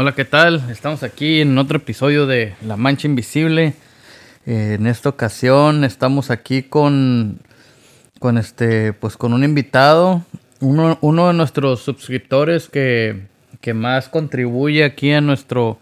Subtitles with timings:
[0.00, 0.62] Hola, ¿qué tal?
[0.70, 3.74] Estamos aquí en otro episodio de La Mancha Invisible.
[4.46, 7.40] Eh, en esta ocasión estamos aquí con,
[8.20, 10.22] con este, pues con un invitado,
[10.60, 13.22] uno, de nuestros suscriptores que,
[13.60, 15.80] que más contribuye aquí a nuestro,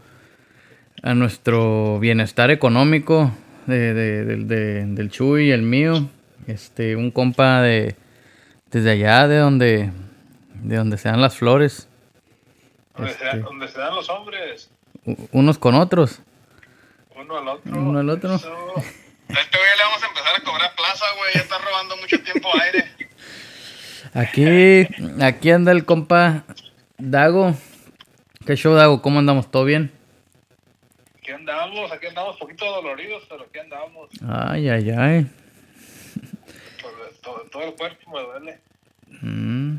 [1.02, 3.32] a nuestro bienestar económico
[3.66, 6.08] de, de- del- de- del Chuy el mío.
[6.46, 7.96] Este, un compa de
[8.70, 9.90] desde allá, de donde,
[10.62, 11.86] de donde se dan las flores,
[12.96, 13.38] Donde, se, Este.
[13.40, 14.70] donde se dan los hombres,
[15.04, 16.21] u- unos con otros.
[17.14, 17.72] uno al otro.
[17.72, 18.34] Uno al otro.
[18.36, 18.48] Eso.
[18.54, 21.30] A este güey le vamos a empezar a cobrar plaza, güey.
[21.35, 22.85] Ya está robando mucho tiempo aire.
[24.14, 24.88] Aquí,
[25.22, 26.44] aquí anda el compa
[26.98, 27.54] Dago.
[28.46, 29.02] ¿Qué show, Dago?
[29.02, 29.50] ¿Cómo andamos?
[29.50, 29.90] ¿Todo bien?
[31.18, 34.08] Aquí andamos, aquí andamos poquito doloridos, pero aquí andamos.
[34.27, 35.27] Ay, ay, ay.
[36.80, 38.60] Todo, todo, todo el cuerpo me duele.
[39.22, 39.77] Mm.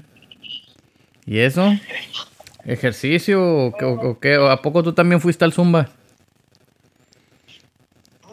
[1.26, 1.72] ¿Y eso?
[2.68, 4.38] ¿Ejercicio o, qué- o- o qué?
[4.38, 5.88] ¿O ¿A poco tú también fuiste al Zumba?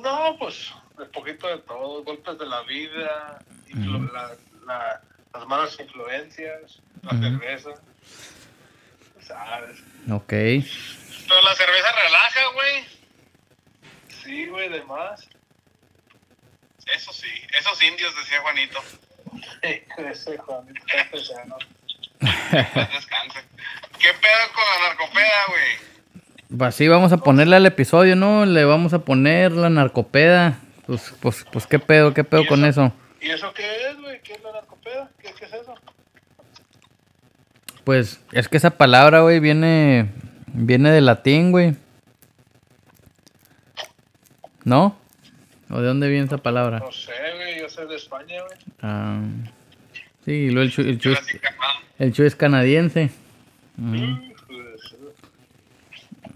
[0.02, 3.38] No, pues, de poquito de todo, golpes de la vida,
[3.74, 5.00] la- la-
[5.32, 7.22] las malas influencias, la Ujú.
[7.22, 7.70] cerveza.
[9.20, 9.78] ¿Sabes?
[10.10, 10.28] Ok.
[10.28, 12.84] Pero la cerveza relaja, güey.
[14.22, 15.26] Sí, güey, de más.
[16.94, 18.78] Eso sí, esos indios, decía Juanito.
[19.96, 20.80] Ese Juanito.
[21.10, 23.40] Pues descanse.
[23.98, 26.58] ¿Qué pedo con la narcopeda, güey?
[26.58, 28.44] Pues así vamos a ponerle al episodio, ¿no?
[28.46, 30.58] Le vamos a poner la narcopeda.
[30.86, 32.12] Pues, pues, pues, ¿qué pedo?
[32.14, 32.92] ¿Qué pedo ¿Y con eso?
[33.20, 34.20] ¿Y eso qué es, güey?
[34.22, 35.10] ¿Qué es la narcopeda?
[35.20, 35.74] ¿Qué, qué es eso?
[37.84, 40.10] Pues es que esa palabra, güey, viene,
[40.46, 41.74] viene del latín, güey.
[44.64, 44.96] ¿No?
[45.70, 46.78] ¿O de dónde viene esa palabra?
[46.78, 48.58] No sé, güey, yo soy de España, güey.
[48.82, 49.20] Ah,
[50.24, 51.40] sí, y luego el el Chuy es-
[51.98, 53.10] el Chuy es canadiense.
[53.76, 54.80] Pues,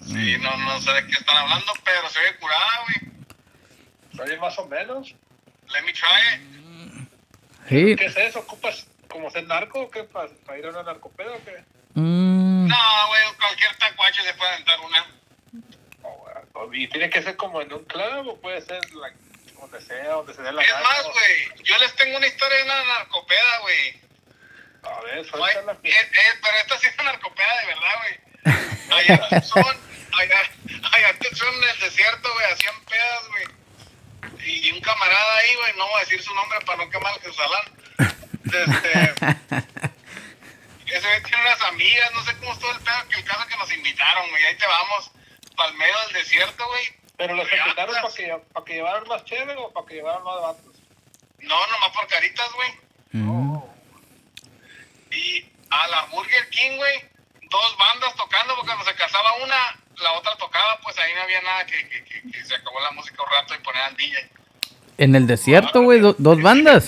[0.07, 4.27] Sí, no, no sé de qué están hablando, pero se ve curada, güey.
[4.27, 5.15] oye, más o menos.
[5.73, 7.09] Let me try it.
[7.69, 7.97] Sí.
[7.97, 8.41] ¿Qué es eso?
[8.41, 10.05] ¿Ocupas como ser narco o qué?
[10.05, 10.29] ¿Para
[10.59, 11.65] ir a una narcopeda o qué?
[11.95, 15.07] Mm, No, güey, cualquier tacuache se puede aventar una.
[16.03, 19.17] O, güey, ¿Y tiene que ser como en un club o puede ser like,
[19.61, 20.83] donde sea, donde se dé la Es gana?
[20.85, 24.01] más, güey, yo les tengo una historia de una narcopeda, güey.
[24.97, 25.73] A ver, Ay, suéltala.
[25.83, 28.19] eh, eh, pero esta sí es una narcopeda de verdad, güey.
[28.99, 29.77] Allá Tucson,
[30.19, 30.41] allá,
[30.93, 33.47] allá en Tucson, en el desierto, güey, hacían pedas, güey.
[34.45, 37.35] Y un camarada ahí, güey, no voy a decir su nombre para no quemar el
[37.35, 37.65] salán.
[38.45, 39.15] Este,
[40.87, 43.57] ese güey tiene unas amigas, no sé cómo estuvo el pedo, que el caso que
[43.57, 45.11] nos invitaron, güey, ahí te vamos,
[45.57, 46.89] para el medio del desierto, güey.
[47.19, 50.41] ¿Pero los invitaron para que, para que llevaran más chévere o para que llevaran más
[50.41, 50.77] vatos?
[51.41, 52.71] No, nomás por caritas, güey.
[53.13, 53.59] mm.
[55.19, 57.05] Y a la Burger King, güey,
[57.51, 59.57] dos bandas tocando, porque cuando se casaba una,
[59.97, 62.91] la otra tocaba, pues ahí no había nada que, que, que, que se acabó la
[62.93, 64.31] música un rato y ponían DJ.
[64.99, 66.87] En el desierto, güey, do- dos bandas.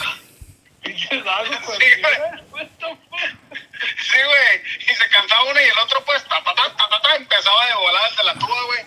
[0.85, 2.69] Sí, güey.
[3.99, 7.01] Sí, güey, y se cansaba uno y el otro, pues, ta, ta, ta, ta, ta,
[7.03, 8.85] ta, empezaba de volar de la tuba, güey.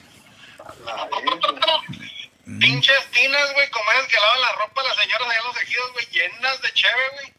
[2.60, 5.94] Pinches tinas, güey, como esas que lavan la ropa las señoras allá en los ejidos,
[5.94, 7.33] güey, llenas de cheve, güey.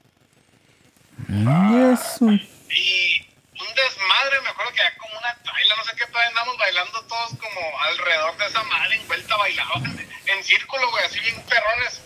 [1.34, 2.26] Eso.
[2.26, 3.20] Y
[3.60, 7.02] un desmadre, me acuerdo que había como una traila, no sé qué, todavía andamos bailando
[7.06, 9.84] todos como alrededor de esa madre, en vuelta bailaban,
[10.26, 12.02] en círculo, güey, así bien perrones.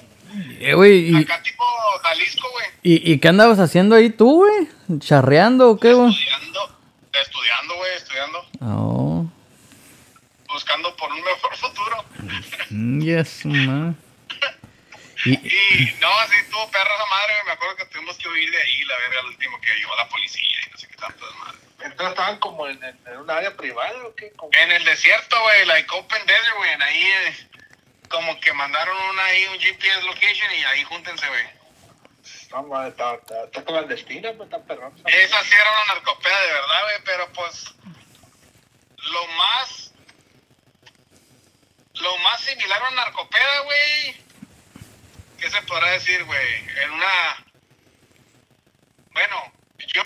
[0.61, 1.65] Eh, güey, y, Acá tipo
[2.03, 4.69] Jalisco, güey, y, ¿y qué andabas haciendo ahí tú, güey?
[5.01, 6.11] ¿Charreando o qué, güey?
[6.11, 6.79] estudiando,
[7.21, 9.27] estudiando, güey, estudiando, Oh,
[10.49, 12.05] buscando por un mejor futuro.
[12.71, 13.95] mm, yes, ma.
[15.33, 18.63] Y, Y no, así tuvo perra esa madre, me acuerdo que tuvimos que huir de
[18.63, 21.59] ahí, la verga, al último que llegó la policía y no sé qué tanto desmadre.
[21.81, 24.33] Entonces estaban como en, en, en un área privada o qué?
[24.33, 27.49] Como- En el desierto, güey, like open desert, güey, en ahí eh,
[28.09, 31.45] como que mandaron una ahí, un GPS location y ahí júntense, güey.
[32.51, 34.95] No, madre, está, está, está clandestina, pues está perrón.
[35.07, 37.75] Esa sí era una narcopeda de verdad, güey, pero pues
[38.97, 39.93] lo más
[41.95, 44.17] lo más similar a una narcopeda, güey.
[45.39, 46.47] ¿Qué se podrá decir, güey?
[46.85, 47.49] En una
[49.19, 49.37] bueno,
[49.79, 50.03] yo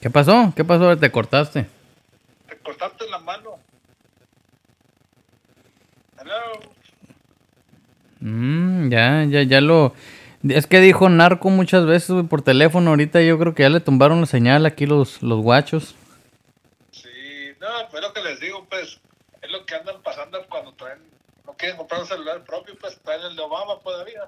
[0.00, 0.52] ¿Qué pasó?
[0.54, 0.96] ¿Qué pasó?
[0.98, 1.66] Te cortaste.
[2.46, 3.58] Te cortaste la mano.
[6.20, 6.60] Hello.
[8.20, 9.94] Mm, ya, ya, ya lo...
[10.46, 12.90] Es que dijo narco muchas veces, güey, por teléfono.
[12.90, 15.96] Ahorita yo creo que ya le tumbaron la señal aquí los, los guachos.
[16.92, 17.08] Sí,
[17.60, 19.00] no, lo que les digo, pues,
[19.42, 20.98] es lo que andan pasando cuando traen,
[21.46, 24.22] no quieren comprar un celular propio, pues traen el de Obama todavía.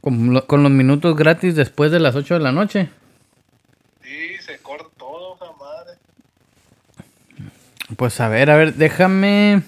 [0.00, 2.88] Con, lo- con los minutos gratis después de las 8 de la noche.
[4.02, 5.98] Sí, se corta todo, madre.
[7.96, 9.62] Pues a ver, a ver, déjame.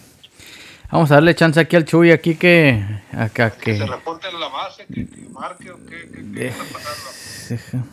[0.91, 2.83] Vamos a darle chance aquí al Chuy, aquí que.
[3.13, 3.79] Acá Que que.
[3.79, 7.87] se reporte en la base, que, que marque o qué, qué, qué está pasando.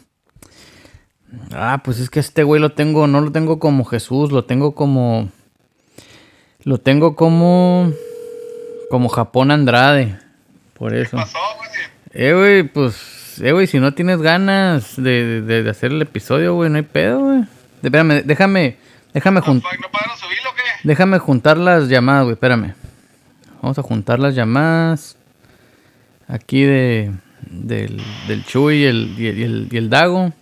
[1.52, 4.76] Ah, pues es que este güey lo tengo, no lo tengo como Jesús, lo tengo
[4.76, 5.30] como.
[6.64, 7.92] Lo tengo como.
[8.90, 10.18] Como Japón Andrade.
[10.74, 11.18] Por eso.
[11.18, 11.70] pasó, güey?
[12.14, 13.40] Eh, güey, pues.
[13.42, 16.84] Eh, güey, si no tienes ganas de, de, de hacer el episodio, güey, no hay
[16.84, 17.44] pedo, güey.
[17.82, 18.78] Espérame, déjame.
[19.14, 19.72] Déjame ¿No, juntar.
[19.80, 20.62] ¿No subirlo o qué?
[20.84, 22.74] Déjame juntar las llamadas, güey, espérame.
[23.62, 25.18] Vamos a juntar las llamadas.
[26.28, 27.12] Aquí de.
[27.50, 30.34] Del, del Chuy y el, y el, y el, Dago.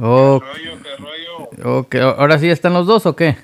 [0.00, 2.16] Oh, rollo, qué rollo.
[2.18, 3.36] ahora sí están los dos o qué?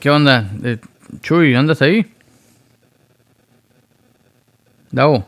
[0.00, 0.50] ¿Qué onda?
[0.64, 0.78] Eh,
[1.20, 2.12] Chuy, ¿andas ahí?
[4.90, 5.24] Dago.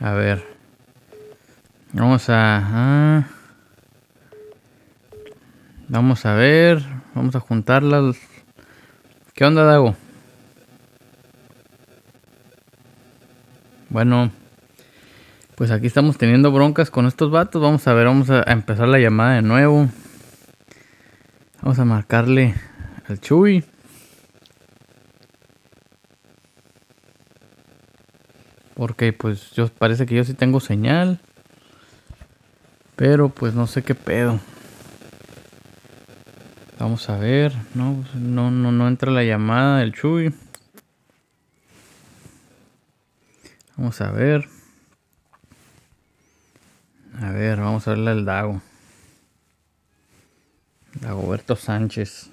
[0.00, 0.44] A ver.
[1.92, 3.26] Vamos a...
[5.88, 6.82] Vamos a ver.
[7.14, 8.16] Vamos a juntarlas.
[9.32, 9.96] ¿Qué onda, Dago?
[13.88, 14.30] Bueno.
[15.56, 17.62] Pues aquí estamos teniendo broncas con estos vatos.
[17.62, 19.88] Vamos a ver, vamos a empezar la llamada de nuevo.
[21.62, 22.54] Vamos a marcarle
[23.08, 23.64] al Chuy.
[28.74, 31.20] Porque pues yo parece que yo sí tengo señal.
[32.94, 34.38] Pero pues no sé qué pedo.
[36.78, 37.54] Vamos a ver.
[37.72, 40.34] No, pues, no, no, no entra la llamada del Chuy.
[43.78, 44.55] Vamos a ver.
[47.20, 48.60] A ver, vamos a verle al Dago.
[51.00, 52.30] Dagoberto Sánchez.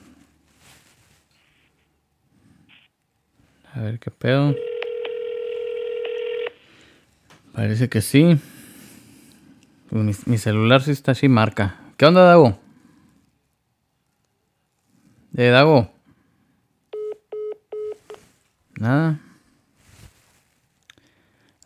[3.73, 4.53] A ver qué pedo.
[7.53, 8.37] Parece que sí.
[9.89, 11.79] Pues Mi, celular sí está así marca.
[11.97, 12.59] ¿Qué onda, Dago?
[15.31, 15.91] ¿De Dago?
[18.75, 19.19] Nada.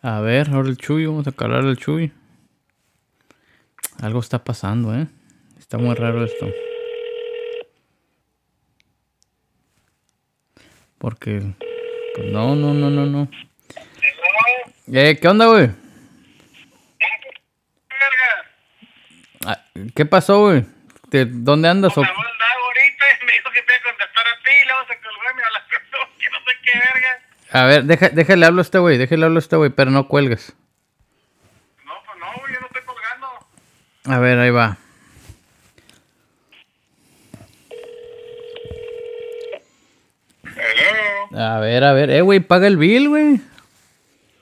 [0.02, 2.12] A ver, ahora el Chuy, vamos a calar al Chuy.
[4.02, 5.06] Algo está pasando, ¿eh?
[5.58, 6.46] Está muy raro esto.
[10.98, 11.42] Porque...
[12.14, 13.28] Pues no, no, no, no, no.
[14.92, 15.70] Eh, ¿Qué onda, güey?
[19.46, 19.62] Ah,
[19.94, 20.64] ¿Qué pasó, güey?
[21.08, 21.96] ¿De ¿Dónde andas?
[21.96, 24.42] o- Me habló el Dago ahorita y me dijo que te iba a contestar a
[24.42, 25.58] ti y luego se colgó y me habló
[26.18, 27.20] que no sé qué verga.
[27.50, 30.08] A ver, deja, déjale hablo a este güey, déjale hablo a este güey, pero no
[30.08, 30.54] cuelgues.
[31.84, 33.28] No, pues no, güey, yo no estoy colgando.
[34.08, 34.76] A ver, ahí va.
[40.44, 41.38] Hello.
[41.38, 42.10] A ver, a ver.
[42.10, 43.40] Eh, güey, paga el bill, güey.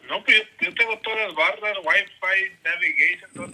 [0.09, 3.53] No, pues yo, tengo todas las barras, Wi-Fi, navigation, todo el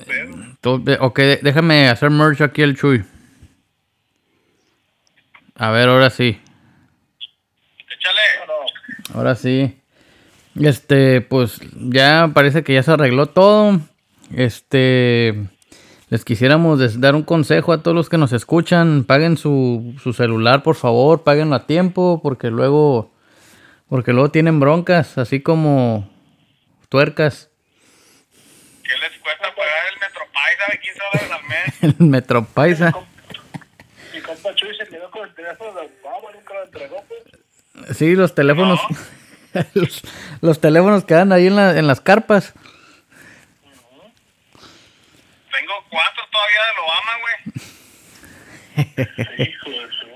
[0.61, 0.79] pedo.
[0.79, 3.05] De- Ok, déjame hacer merge aquí el Chuy.
[5.57, 6.39] A ver, ahora sí.
[7.91, 8.21] Échale.
[9.15, 9.79] Ahora sí.
[10.61, 13.81] Este, pues ya parece que ya se arregló todo.
[14.35, 15.35] Este,
[16.13, 19.05] les quisiéramos dar un consejo a todos los que nos escuchan.
[19.05, 23.11] Paguen su, su celular, por favor, páguenlo a tiempo, porque luego,
[23.89, 26.07] porque luego tienen broncas, así como
[26.91, 27.49] tuercas.
[28.85, 31.97] ¿Qué les cuesta pagar el Metropaisa de 15 dólares al mes?
[32.01, 32.93] El Metropaisa.
[34.15, 37.97] Mi compa Chuy se quedó con el teléfono del babo, nunca lo entregó, pues.
[37.97, 38.79] Sí, los teléfonos.
[39.73, 40.03] los,
[40.43, 42.53] los teléfonos quedan ahí en, la- en las carpas.
[45.51, 45.73] Tengo
[46.43, 47.37] todavía del Obama, güey.
[49.49, 50.07] Hijo de su.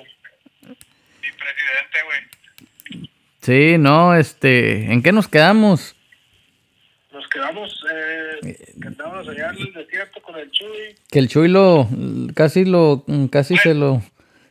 [1.23, 2.21] Mi presidente, güey.
[3.42, 5.95] Sí, no, este, ¿en qué nos quedamos?
[7.12, 10.97] Nos quedamos, eh, que andábamos allá en el desierto con el Chuy.
[11.11, 11.88] Que el Chuy lo,
[12.35, 14.02] casi lo, casi se lo,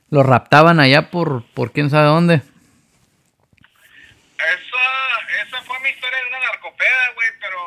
[0.09, 2.35] lo raptaban allá por, por quién sabe dónde.
[4.35, 4.85] Esa,
[5.45, 7.57] esa fue mi historia de una narcopeda, güey, pero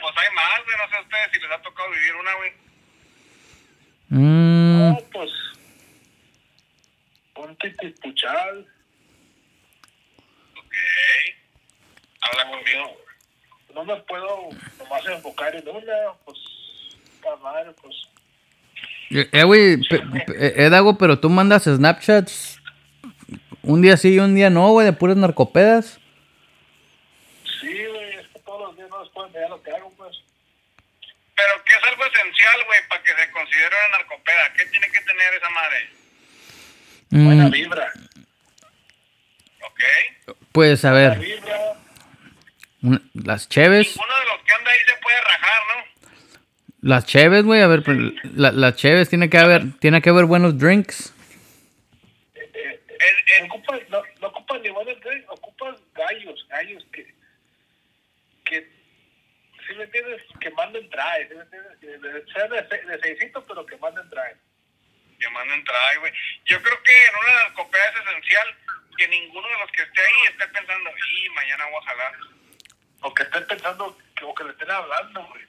[0.00, 0.76] pues hay más, güey.
[0.78, 2.52] No sé a ustedes si les ha tocado vivir una, güey.
[4.08, 5.30] Mm, No, pues.
[7.34, 8.66] Ponte tipuchal.
[10.58, 10.74] Ok.
[12.20, 12.96] Habla conmigo.
[13.74, 14.48] No me puedo
[14.78, 16.38] nomás enfocar en una, pues.
[17.42, 17.94] Madre, pues.
[19.32, 22.58] eh, güey, pe- pe- eh, Dago, pero tú mandas Snapchats
[23.62, 26.00] un día sí y un día no, güey, de puras narcopedas.
[27.60, 30.16] Sí, güey, es que todos los días no les pueden ver lo que hago, pues.
[31.36, 31.74] Pero ¿qué
[32.38, 34.52] esencial, güey, para que se considere una narcopeda?
[34.56, 35.88] ¿Qué tiene que tener esa madre?
[37.10, 37.92] Buena Mm, vibra.
[39.62, 39.80] Ok.
[40.52, 41.58] pues a Buena ver, vibra.
[42.82, 43.96] Una- las cheves.
[43.96, 46.08] Uno de los que anda ahí se puede rajar, ¿no?
[46.88, 47.60] Las cheves, güey.
[47.62, 51.12] A ver, pero la- las cheves tiene que haber, tiene que haber buenos drinks.
[52.34, 57.14] Eh, El, el, no ocupas, no, no ocupas ni buenos drinks, ocupas gallos, gallos que,
[58.44, 58.68] que,
[59.66, 61.78] si me entiendes, que manden trae, ¿sí me entiendes?
[61.80, 64.34] Que de- Sea de, de seisito, pero que manden trae.
[65.18, 66.12] que manden trae, güey.
[66.46, 68.46] Yo creo que en una narcopea es esencial
[68.96, 72.12] que ninguno de los que esté ahí esté pensando, y mañana voy a jalar.
[73.00, 75.42] O que estén pensando, que, o que le estén hablando, güey.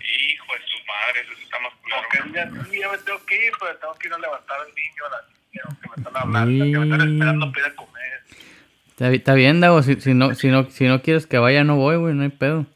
[0.00, 2.02] Hijo de sus madres, eso está más claro.
[2.10, 4.74] Porque día sí, ya me tengo que ir, pero tengo que ir a levantar al
[4.74, 7.72] niño, a la niña, o que me están hablando, que me están esperando para ir
[7.72, 9.14] a comer.
[9.14, 9.82] Está bien, Dago.
[9.82, 12.14] Si, si, no, si, no, si no quieres que vaya, no voy, güey.
[12.14, 12.66] No hay pedo.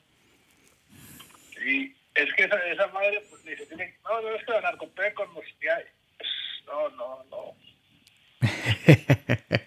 [2.15, 5.33] Es que esa, esa madre, pues, dice, tiene, no, no, es que la narcopea con
[5.35, 5.85] los que hay.
[6.67, 7.57] No, no, no.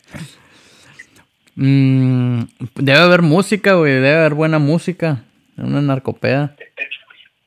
[1.57, 2.43] Mm,
[2.75, 3.93] debe haber música, güey.
[3.93, 5.23] Debe haber buena música.
[5.57, 6.53] En una narcopeda.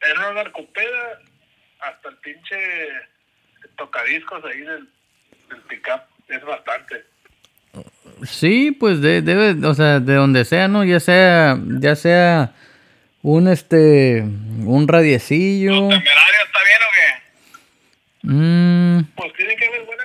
[0.01, 1.21] En una narcopeda,
[1.81, 2.57] hasta el pinche
[3.77, 4.89] tocadiscos ahí del,
[5.51, 7.05] del pick-up es bastante.
[8.25, 10.85] Sí, pues de- debe, o sea, de donde sea, ¿no?
[10.85, 12.55] Ya sea, ya sea
[13.23, 15.73] un este, un radiecillo.
[15.89, 18.29] ¿Temerario está bien o qué?
[18.31, 20.05] Mm, Pues tiene que haber buena,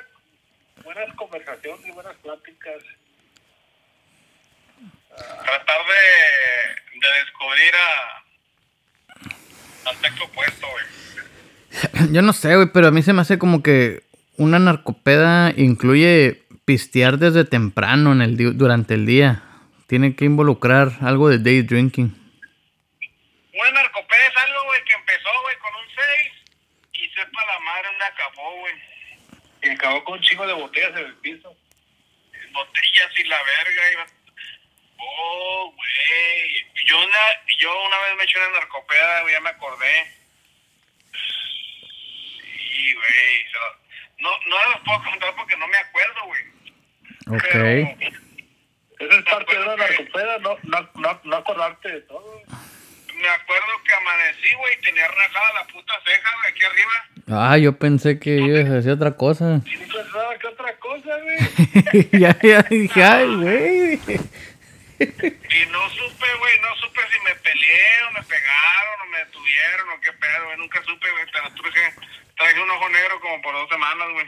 [0.84, 2.82] buenas conversaciones y buenas pláticas.
[5.16, 7.74] Tratar de, de descubrir
[9.86, 12.12] a, al sexo opuesto, güey.
[12.14, 14.04] yo no sé, güey, pero a mí se me hace como que
[14.38, 19.44] una narcopeda incluye pistear desde temprano en el durante el día.
[19.86, 22.16] Tiene que involucrar algo de day drinking.
[23.54, 26.34] Una narcopea es algo, güey, que empezó, güey, con un 6
[26.94, 28.74] y sepa la madre dónde acabó, güey.
[29.62, 31.56] Y acabó con un chingo de botellas en el piso.
[32.52, 33.92] botellas y la verga.
[33.92, 34.06] Iba...
[34.98, 36.66] Oh, güey.
[36.86, 37.18] Yo una,
[37.60, 40.16] yo una vez me eché una narcopeda, güey, ya me acordé.
[42.72, 43.46] Sí, güey.
[43.48, 43.84] se lo-
[44.20, 46.44] No, no los puedo contar porque no me acuerdo, güey.
[47.28, 47.44] Ok.
[47.52, 47.68] Pero
[49.00, 52.42] Esa es parte de una narcopeda, no, no, no, no acordarte de todo.
[53.16, 56.92] Me acuerdo que amanecí, güey, tenía rajada la puta ceja, güey, aquí arriba.
[57.52, 59.46] Ah, yo pensé que ibas a decir otra cosa.
[59.66, 62.10] No pensaba que otra cosa, güey.
[62.22, 63.94] ya, ya dije, ay, güey.
[65.00, 69.90] Y no supe, güey, no supe si me peleé o me pegaron o me detuvieron
[69.90, 70.58] o qué pedo, güey.
[70.58, 71.94] Nunca supe, güey, traje,
[72.38, 74.26] traje un ojo negro como por dos semanas, güey.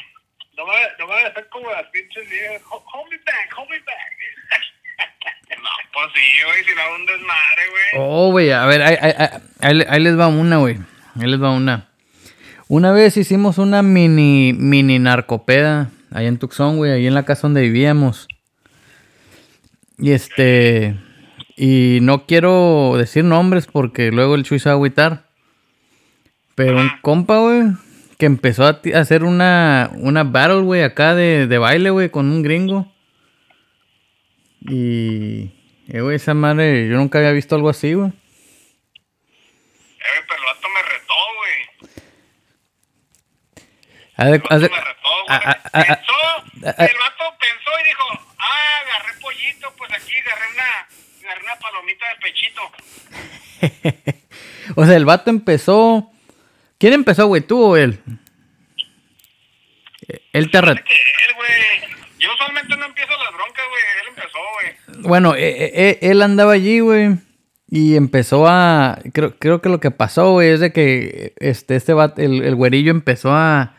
[0.58, 2.62] No va, no va a ser como las pinches viejas.
[2.70, 4.12] "Ho- Hold me back, hold me back.
[5.50, 7.84] No, pues sí, güey, si no un desmadre, güey.
[8.08, 10.78] Oh, güey, a ver, ahí, ahí- ahí- ahí le- ahí les va una, güey.
[11.20, 11.88] Ahí les va una.
[12.68, 17.44] Una vez hicimos una mini, mini narcopeda ahí en Tucson, güey, ahí en la casa
[17.44, 18.28] donde vivíamos.
[19.98, 20.96] Y este,
[21.56, 25.26] y no quiero decir nombres porque luego el Chuy se va a agüitar.
[26.56, 27.64] Pero un compa, güey,
[28.18, 32.42] que empezó a hacer una, una battle, güey, acá de, de baile, güey, con un
[32.44, 32.92] gringo.
[34.68, 35.52] Y,
[35.88, 38.10] eh, güey, esa madre, yo nunca había visto algo así, güey.
[38.10, 38.14] Eh,
[40.28, 41.56] pero el vato me retó, güey.
[44.18, 45.40] De- El de- vato me retó, güey.
[45.86, 46.20] Pensó,
[46.64, 48.04] el vato pensó y dijo,
[48.40, 50.88] ah, agarré pollito, pues aquí agarré una,
[51.30, 52.62] agarré una palomita de pechito.
[54.76, 56.12] o sea, el vato empezó.
[56.78, 57.42] ¿Quién empezó, güey?
[57.42, 58.00] ¿Tú o él?
[60.08, 61.95] Eh, Él te re- Que él, güey.
[62.20, 63.84] Yo usualmente no empiezo las broncas, güey.
[64.02, 64.38] Él empezó,
[64.94, 65.04] güey.
[65.08, 67.16] Bueno, eh, eh, eh, él andaba allí, güey.
[67.70, 69.00] Y empezó a.
[69.14, 72.92] Creo, creo que lo que pasó, güey, es de que este, este el, el güerillo
[72.92, 73.76] empezó a.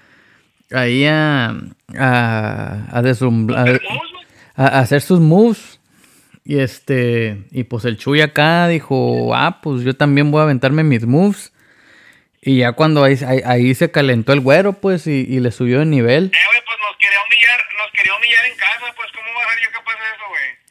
[0.73, 1.55] Ahí a.
[1.97, 3.55] A, a, desum-
[4.57, 5.81] a- hacer sus moves.
[6.45, 7.45] Y este.
[7.53, 11.53] Y pues el Chuy acá dijo: Ah, pues yo también voy a aventarme mis moves.
[12.43, 15.81] Y ya cuando ahí, ahí, ahí se calentó el güero, pues, y, y le subió
[15.81, 16.27] de nivel.
[16.27, 17.19] Eh, güey, pues nos quería
[18.15, 20.67] humillar, en casa, pues, ¿cómo voy a ser yo capaz de eso, güey?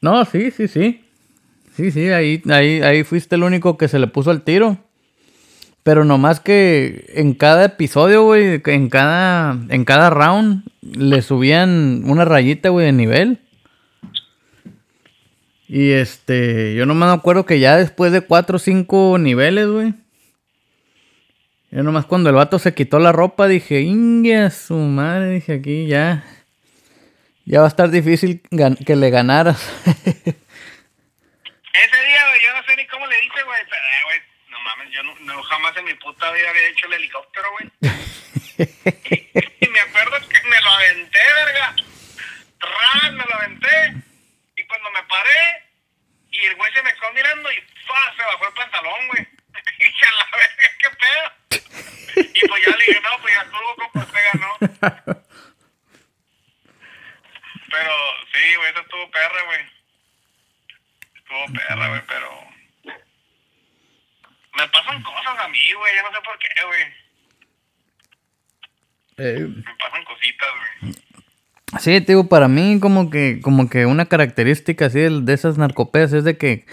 [0.00, 1.04] No, sí, sí, sí.
[1.76, 4.78] Sí, sí, ahí, ahí, ahí fuiste el único que se le puso al tiro.
[5.82, 12.24] Pero nomás que en cada episodio, güey, en cada, en cada round, le subían una
[12.24, 13.38] rayita, güey, de nivel.
[15.66, 19.94] Y este, yo nomás me acuerdo que ya después de cuatro o cinco niveles, güey.
[21.70, 25.54] Yo nomás cuando el vato se quitó la ropa dije, ingue a su madre, dije
[25.54, 26.24] aquí ya.
[27.44, 28.40] Ya va a estar difícil
[28.86, 29.60] que le ganaras.
[31.74, 34.20] Ese día, güey, yo no sé ni cómo le hice, güey, pero, eh, güey,
[34.50, 37.70] no mames, yo no, no, jamás en mi puta vida había hecho el helicóptero, güey.
[39.60, 41.74] y me acuerdo que me lo aventé, verga.
[42.60, 43.94] Tran, me lo aventé.
[44.56, 45.64] Y cuando me paré,
[46.30, 47.56] y el güey se me quedó mirando y
[47.86, 49.26] fa, se bajó el pantalón, güey.
[49.80, 51.26] y a la verga, qué pedo.
[52.34, 55.22] y pues ya le dije, no, pues ya estuvo, compa, se ganó.
[57.72, 57.92] Pero
[58.32, 59.60] sí, güey, eso estuvo perra, güey.
[61.16, 62.28] Estuvo perra, güey, pero.
[64.54, 66.82] Me pasan cosas a mí, güey, yo no sé por qué, güey.
[69.16, 69.46] Eh.
[69.48, 70.48] Me pasan cositas,
[70.80, 70.94] güey.
[71.80, 76.24] Sí, digo, para mí como que, como que una característica así de, esas narcopeas es
[76.24, 76.66] de que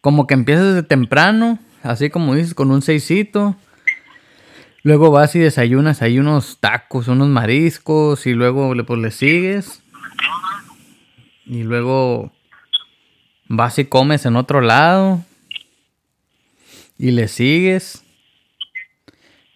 [0.00, 3.56] como que empiezas de temprano, así como dices, con un seisito.
[4.82, 9.82] Luego vas y desayunas ahí unos tacos, unos mariscos y luego pues, le sigues.
[11.46, 12.32] Y luego
[13.48, 15.24] vas y comes en otro lado.
[16.98, 18.02] Y le sigues.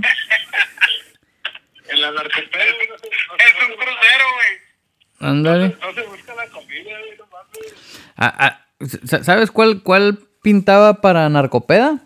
[1.91, 5.29] En la no, Es un crucero, güey.
[5.31, 5.75] Ándale.
[5.81, 7.73] no se busca la comida, güey, no mames.
[8.15, 8.65] Ah, Ah,
[9.05, 11.99] sa- ¿Sabes cuál, cuál pintaba para Narcopeda?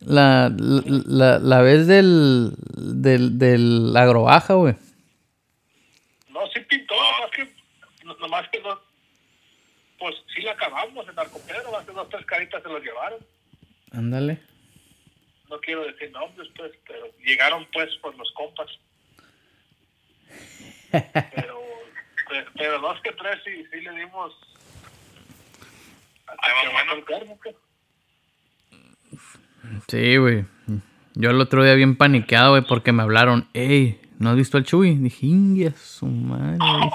[0.00, 4.74] La, la, la, la vez del, del, del agrobaja, güey.
[6.30, 7.54] No, sí pintó, nomás que,
[8.04, 8.80] no- nomás que no,
[10.00, 13.20] pues sí la acabamos en narcopea, nomás que dos, tres caritas se los llevaron.
[13.92, 14.40] Ándale.
[15.48, 18.66] No quiero decir nombres, pues, pero llegaron, pues, por los compas.
[20.90, 21.60] Pero,
[22.28, 24.32] pe- pero dos que tres sí, sí le dimos...
[26.26, 27.04] Ahí va, bueno.
[29.88, 30.44] Sí, güey.
[31.14, 33.48] Yo el otro día bien paniqueado, güey, porque me hablaron.
[33.52, 34.94] Ey, ¿no has visto al Chuy?
[34.94, 36.56] Dije, ingia su madre.
[36.60, 36.90] güey".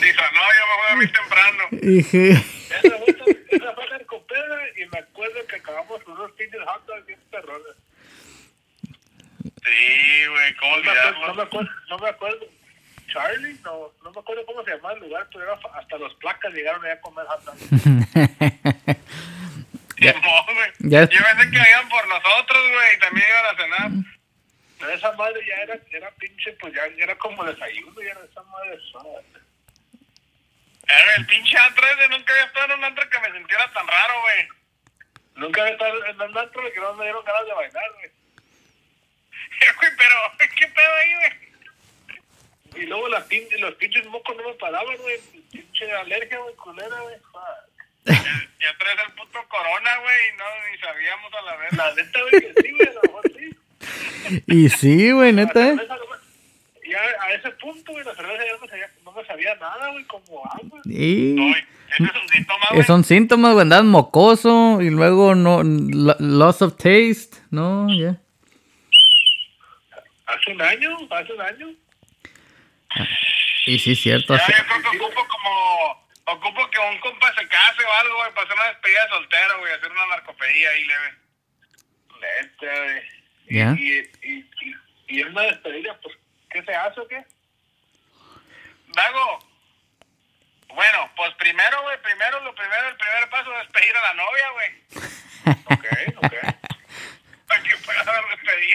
[0.00, 0.22] Dijo,
[0.90, 1.64] dormir temprano.
[1.72, 4.44] Dije, Esa fue, esa fue narcopea
[4.76, 7.76] y me acuerdo que acabamos con unos pinches hot dogs bien perrones.
[9.42, 11.42] Sí, güey, ¿cómo No me, acuerdo, no, me olvidarlo?
[11.42, 12.46] acuerdo, no me acuerdo.
[13.12, 16.84] Charlie, no, no me acuerdo cómo se llamaba el lugar, pero hasta los placas llegaron
[16.84, 17.60] allá a comer hot dogs.
[19.98, 20.14] Ya-
[21.04, 23.90] Yo pensé que iban por nosotros, güey, y también iban a cenar.
[24.78, 28.42] Pero esa madre ya era, era pinche, pues ya era como desayuno, ya era esa
[28.44, 29.22] madre suave.
[30.90, 33.86] Era el pinche antro ese, nunca había estado en un antro que me sintiera tan
[33.86, 34.48] raro, güey.
[35.36, 38.10] Nunca había estado en un antro que no me dieron ganas de bailar, güey.
[39.60, 40.14] Güey, pero,
[40.58, 42.82] ¿qué pedo ahí, güey?
[42.82, 45.18] Y luego pin, los pinches mocos no me paraban, güey.
[45.50, 47.16] Pinche alergia, güey, culera, güey.
[47.30, 47.70] Fuck.
[48.04, 51.72] Ya, ya traes el puto corona, güey, y no, ni sabíamos a la vez.
[51.72, 54.42] La neta, güey, que sí, güey, a lo mejor sí.
[54.46, 55.76] y sí, güey, neta, ¿eh?
[56.88, 58.89] Ya a ese punto, güey, la cerveza ya no me sabía,
[59.42, 60.80] sabía nada, güey, como agua.
[60.84, 61.38] Y...
[61.40, 61.56] Uy,
[61.92, 62.86] ese es un síntoma, Eh, güey.
[62.86, 68.16] Son síntomas, güey, andas mocoso y luego no, lo- loss of taste, no, ya.
[70.26, 71.68] Hace un año, hace un año.
[73.66, 74.36] Y sí, cierto.
[74.36, 76.00] Ya, hace- yo creo que ocupo como...
[76.26, 79.58] Ocupo que un compa se case o algo, güey, para hacer una despedida de soltero,
[79.58, 81.14] güey, hacer una narcopedia ahí leve.
[82.20, 83.02] Neta, güey.
[83.48, 83.74] Y- Ya.
[83.76, 84.74] Y, y, y,
[85.08, 86.16] y en una despedida, pues,
[86.50, 87.24] ¿qué se hace o qué?
[88.94, 89.38] Dago,
[90.74, 94.50] bueno, pues primero, güey, primero, lo primero, el primer paso es despedir a la novia,
[94.52, 94.70] güey.
[95.64, 95.84] Ok,
[96.16, 96.32] ok.
[97.48, 98.04] Para que pueda.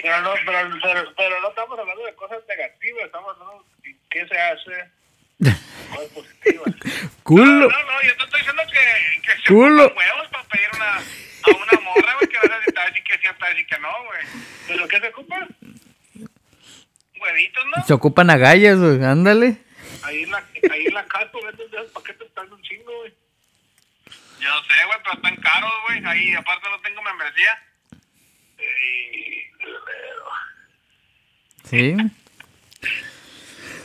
[0.02, 4.26] Pero no, pero, pero, pero no estamos hablando de cosas negativas, estamos hablando de qué
[4.28, 4.90] se hace,
[5.90, 6.74] cosas positivas.
[7.26, 7.68] No, Culo.
[7.68, 9.92] no, no, yo te estoy diciendo que, que se Culo.
[9.96, 13.48] huevos para pedir una, a una morra, güey, que vas a decir que sí, hasta
[13.48, 14.20] decir que no, güey.
[14.68, 15.36] ¿Pero qué se ocupa?
[17.20, 17.84] Huevitos, ¿no?
[17.84, 19.56] Se ocupan agallas, güey, ándale.
[20.02, 20.38] Ahí en la,
[20.70, 23.14] ahí en la casa venden de esos paquetes están un chingo, güey.
[24.40, 26.04] Yo sé, güey, pero están caros, güey.
[26.06, 27.58] Ahí, aparte no tengo membresía.
[28.58, 30.24] Y, pero,
[31.64, 31.96] Sí.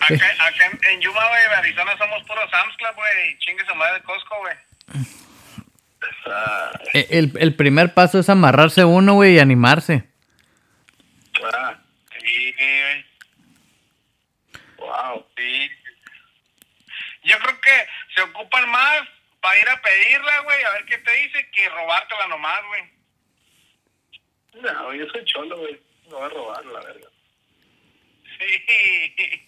[0.01, 3.31] Acá, acá en, en Yuma, güey, en Arizona somos puros Sam's Club, güey.
[3.31, 4.55] y Chingue su madre de Costco, güey.
[6.27, 10.03] ah, E- El, el primer paso es amarrarse uno, güey, y animarse.
[11.43, 11.79] ah,
[12.19, 13.05] Sí, güey.
[14.77, 15.25] wow.
[15.37, 15.69] Sí.
[17.31, 19.07] Yo creo que se ocupan más
[19.39, 22.83] para ir a pedirla, güey, a ver qué te dice, que robártela nomás, güey.
[24.61, 25.79] No, yo soy cholo, güey.
[26.09, 27.07] No voy a robar, la verga.
[28.37, 29.45] Sí.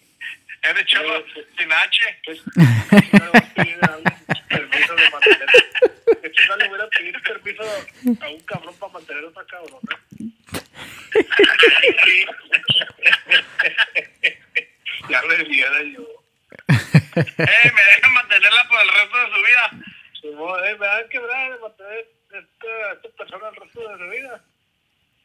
[0.62, 1.40] Eres cholo Sí, sí.
[1.58, 2.20] sin H.
[2.24, 4.16] ¿Qué chingado voy a a alguien
[4.48, 5.48] permiso de mantener?
[6.22, 7.62] ¿Qué chingado le voy a pedir permiso
[8.22, 10.00] a un cabrón para mantener otra cabrona?
[11.10, 12.26] Sí.
[15.10, 16.24] ya me viera yo.
[17.16, 19.70] Eh, me dejan mantenerla por el resto de su vida.
[20.20, 24.10] Simón, eh, me van a quebrar de mantener esta, esta persona el resto de su
[24.10, 24.44] vida.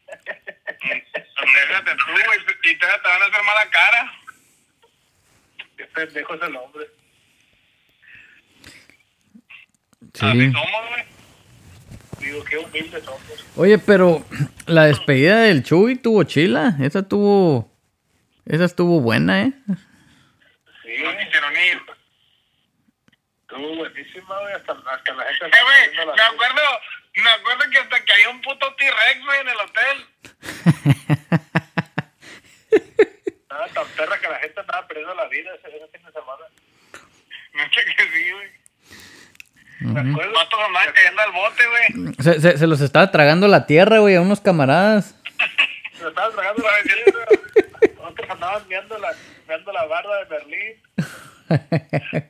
[0.07, 4.13] Déjate tú, güey, y te, te van a hacer mala cara.
[5.77, 6.85] Qué pendejo es el hombre.
[10.19, 10.51] Así Sí.
[10.51, 11.03] somos, güey.
[12.19, 13.21] Digo, qué humildes somos.
[13.55, 14.25] Oye, pero
[14.65, 16.75] la despedida del Chuy tuvo chila.
[16.81, 17.71] Esa tuvo.
[18.45, 19.53] Esa estuvo buena, ¿eh?
[21.03, 21.81] Dormir.
[23.41, 24.53] Estuvo buenísima, güey.
[24.53, 25.57] Hasta, hasta la gente.
[25.57, 26.61] Eh, güey, me acuerdo,
[27.15, 30.05] me acuerdo que hasta que había un puto T-Rex, güey, en el hotel.
[33.27, 36.45] Estaba tan perra que la gente andaba perdiendo la vida ese, ese fin de semana.
[37.53, 38.59] Neta que sí, güey.
[39.81, 40.33] ¿Me acuerdo?
[40.33, 42.13] Vatos andaban cayendo al bote, güey.
[42.19, 45.15] Se, se- se los estaba tragando la tierra, güey, a unos camaradas.
[45.97, 46.95] Se estaban tragando la vida.
[48.01, 49.13] Otros andaban viendo la,
[49.73, 50.75] la barda de Berlín.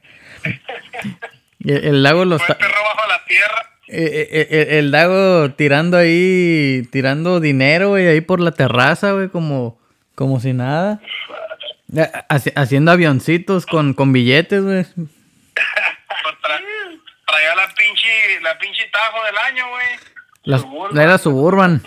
[1.66, 3.70] El, el lago los bajo la tierra.
[3.90, 9.28] eh, eh, eh, el lago tirando ahí, tirando dinero, güey, ahí por la terraza, güey,
[9.28, 9.78] como,
[10.16, 11.02] como si nada.
[11.92, 14.84] Haci- haciendo avioncitos con, con billetes, güey.
[14.86, 16.62] Tra-
[17.28, 19.86] traía la pinche, la pinche tajo del año, güey.
[20.44, 21.04] Las, Suburban.
[21.04, 21.84] era suburban.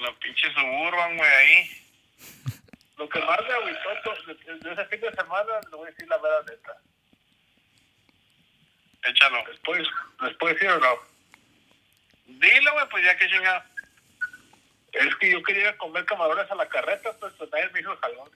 [0.00, 1.70] La pinche suburban, güey, ahí.
[2.98, 5.90] Lo que más me agüitó to- de, de ese fin de semana, le voy a
[5.90, 6.72] decir la verdad neta.
[9.08, 9.38] Échalo.
[9.48, 9.86] Después,
[10.22, 10.86] después sí o no.
[12.26, 13.62] Dilo, güey, pues ya que chingado.
[14.92, 17.98] Es que yo quería comer camarones a la carreta, pues, pues nadie me hizo el
[17.98, 18.28] jalón.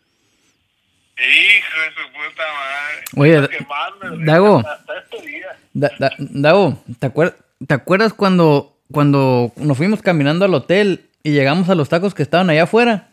[1.18, 3.04] Hijo de su puta madre.
[3.16, 4.58] Oye, Dago.
[4.66, 5.56] hasta este día.
[5.72, 11.32] Da- da- Dago, ¿te, acuer- ¿te acuerdas cuando, cuando nos fuimos caminando al hotel y
[11.32, 13.08] llegamos a los tacos que estaban allá afuera?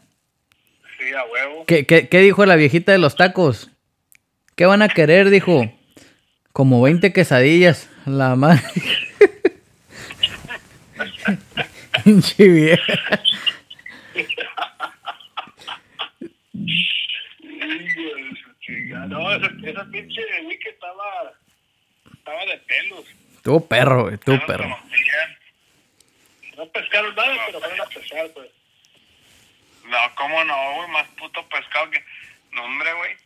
[1.00, 1.66] Sí, a huevo.
[1.66, 3.72] ¿Qué, qué, qué dijo la viejita de los tacos?
[4.56, 5.30] ¿Qué van a querer?
[5.30, 5.72] Dijo.
[6.52, 7.90] Como 20 quesadillas.
[8.06, 8.62] La madre.
[12.06, 12.80] De.
[19.08, 21.34] No, esa, esa pinche wiki estaba,
[22.14, 23.06] estaba de pelos.
[23.36, 24.10] Estuvo perro.
[24.10, 24.78] Estuvo perro.
[26.58, 28.50] No pescaron nada, pero fueron a pescar, pues.
[29.90, 32.06] No, cómo no, güey, más puto pescado que...
[32.52, 33.18] No, hombre, güey.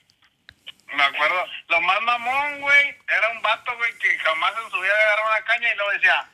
[0.93, 4.93] Me acuerdo, lo más mamón, güey, era un vato, güey, que jamás en su vida
[4.93, 6.25] agarrado una caña y luego decía,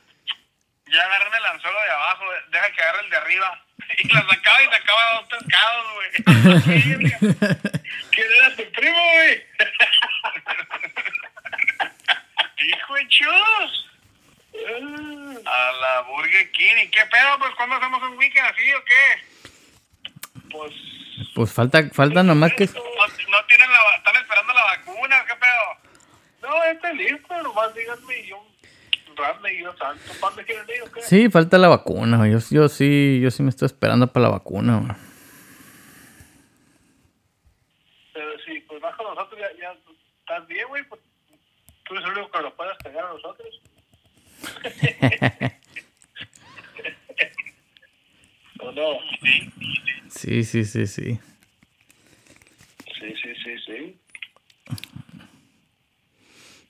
[0.86, 3.66] ya agarré el anzuelo de abajo, deja que agarre el de arriba.
[3.98, 6.12] Y la sacaba y sacaba dos pescados, güey.
[8.12, 9.44] ¿Quién era tu primo, güey?
[12.68, 13.90] Hijo de chus.
[15.46, 16.76] A la Burger King.
[16.84, 17.40] ¿Y qué pedo?
[17.40, 19.29] Pues, ¿cuándo hacemos un weekend así o qué?
[20.52, 20.74] Pues,
[21.36, 22.66] Pues falta, falta nomás que.
[22.66, 26.50] ¿No, no tienen la, están esperando la vacuna qué pedo?
[26.50, 28.50] no, este listo, nomás díganme yo.
[31.02, 32.28] Sí, falta la vacuna.
[32.28, 34.98] Yo, yo sí, yo sí me estoy esperando para la vacuna.
[38.14, 39.76] Pero si, pues vas con nosotros, ya, ya
[40.20, 41.02] estás bien, güey, pues
[41.86, 43.62] tú eres el único que nos puedes pegar a nosotros.
[48.60, 49.00] ¿O no?
[49.22, 49.52] Sí.
[50.20, 51.18] Sí, sí, sí, sí.
[53.00, 53.98] Sí, sí, sí, sí.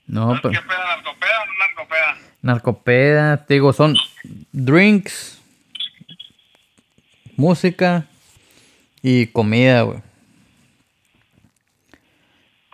[0.06, 0.68] No, pues, ¿Qué pero.
[0.68, 0.78] pedo?
[0.88, 2.18] ¿Narcopeda o no narcopeda?
[2.44, 3.96] Narcopeda, te digo, son
[4.52, 5.42] drinks,
[7.36, 8.06] música
[9.02, 9.98] y comida, güey.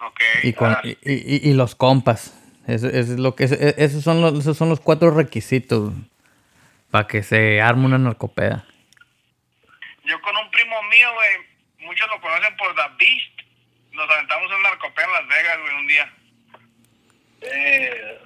[0.06, 0.20] Ok.
[0.44, 2.38] Y, con, y, y- y los compas.
[2.68, 5.94] Eso, eso es lo que, eso- esos, son los, esos son los cuatro requisitos
[6.92, 8.66] para que se arme una narcopeda.
[10.06, 13.41] Yo con un primo mío, güey, muchos lo conocen por The Beast.
[13.94, 16.13] Nos aventamos un narcopeda en Las Vegas, güey, un día.
[17.41, 18.22] Eh,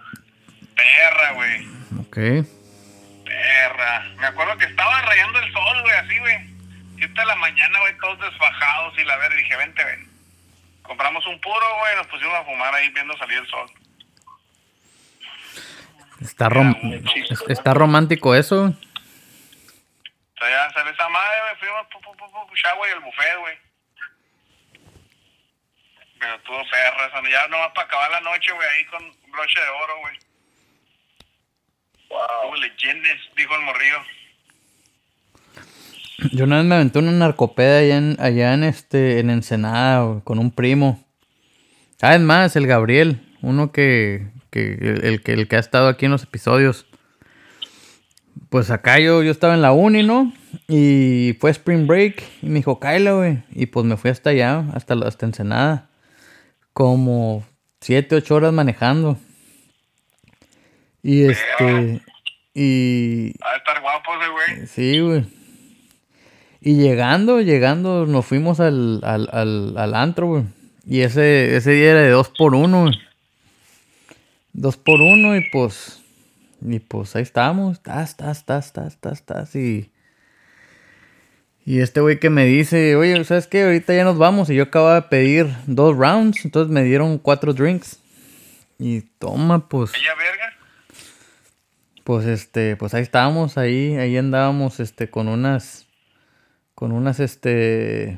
[0.75, 1.67] Perra, güey.
[1.99, 2.17] Ok.
[3.25, 3.99] Perra.
[4.17, 6.37] Me acuerdo que estaba rayando el sol, güey, así, güey.
[6.97, 10.09] Siete de la mañana, güey, todos desfajados y la ver, dije, vente, ven.
[10.81, 13.69] Compramos un puro, güey, nos pusimos a fumar ahí viendo salir el sol.
[16.21, 16.77] Está, rom-
[17.29, 18.65] es- está romántico eso.
[18.65, 21.37] O sea, ya sale esa madre,
[22.59, 23.57] pu, pu, pu, shower y el buffet, güey.
[26.19, 29.69] Pero estuvo perra, esa, ya nomás para acabar la noche, güey, ahí con broche de
[29.69, 30.19] oro, güey.
[32.09, 32.55] wow.
[32.55, 33.97] Leyendas, dijo el morrillo.
[36.33, 40.21] Yo una vez me aventé una narcopeda allá en, allá en este, en Ensenada, güey,
[40.21, 41.05] con un primo.
[42.01, 45.87] Ah, es más, el Gabriel, uno que, que el, el que el que ha estado
[45.87, 46.88] aquí en los episodios.
[48.49, 50.33] Pues acá yo, yo estaba en la uni, ¿no?
[50.67, 53.43] Y fue Spring Break y me dijo, cállate, güey.
[53.51, 55.89] Y pues me fui hasta allá, hasta, hasta Ensenada.
[56.73, 57.45] Como
[57.79, 59.17] siete, ocho horas manejando.
[61.03, 62.01] Y este...
[62.55, 64.67] Y, de estar guapo ese güey.
[64.67, 65.25] Sí, güey.
[66.59, 70.43] Y llegando, llegando, nos fuimos al, al, al, al antro, güey.
[70.85, 72.99] Y ese, ese día era de dos por uno, güey.
[74.53, 75.98] Dos por uno y pues...
[76.61, 77.81] Y pues ahí estábamos.
[77.81, 79.55] Tas, tas, tas, tas, tas, tas.
[79.55, 79.91] Y...
[81.65, 83.63] Y este güey que me dice, oye, ¿sabes qué?
[83.63, 84.49] Ahorita ya nos vamos.
[84.49, 87.99] Y yo acababa de pedir dos rounds, entonces me dieron cuatro drinks.
[88.79, 89.91] Y toma, pues.
[89.93, 90.53] Ella verga.
[92.03, 95.85] Pues este, pues ahí estábamos, ahí, ahí andábamos, este, con unas,
[96.73, 98.17] con unas, este,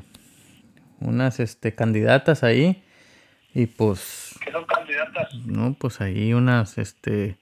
[1.00, 2.82] unas, este, candidatas ahí.
[3.52, 5.34] Y pues, Que son candidatas.
[5.44, 7.36] no, pues ahí unas, este,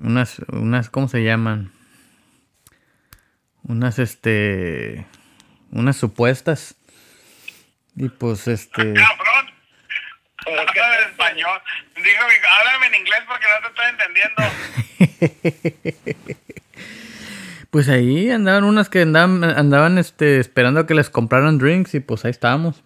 [0.00, 1.72] unas, unas, ¿cómo se llaman?
[3.62, 5.06] Unas, este,
[5.70, 6.76] unas supuestas.
[7.96, 9.52] Y pues, este, Cabrón.
[10.46, 11.60] Es Habla en español.
[11.96, 14.42] Dijo, háblame en inglés porque no te estoy entendiendo.
[17.70, 22.00] pues ahí andaban unas que andaban, andaban, este, esperando a que les compraran drinks y
[22.00, 22.82] pues ahí estábamos.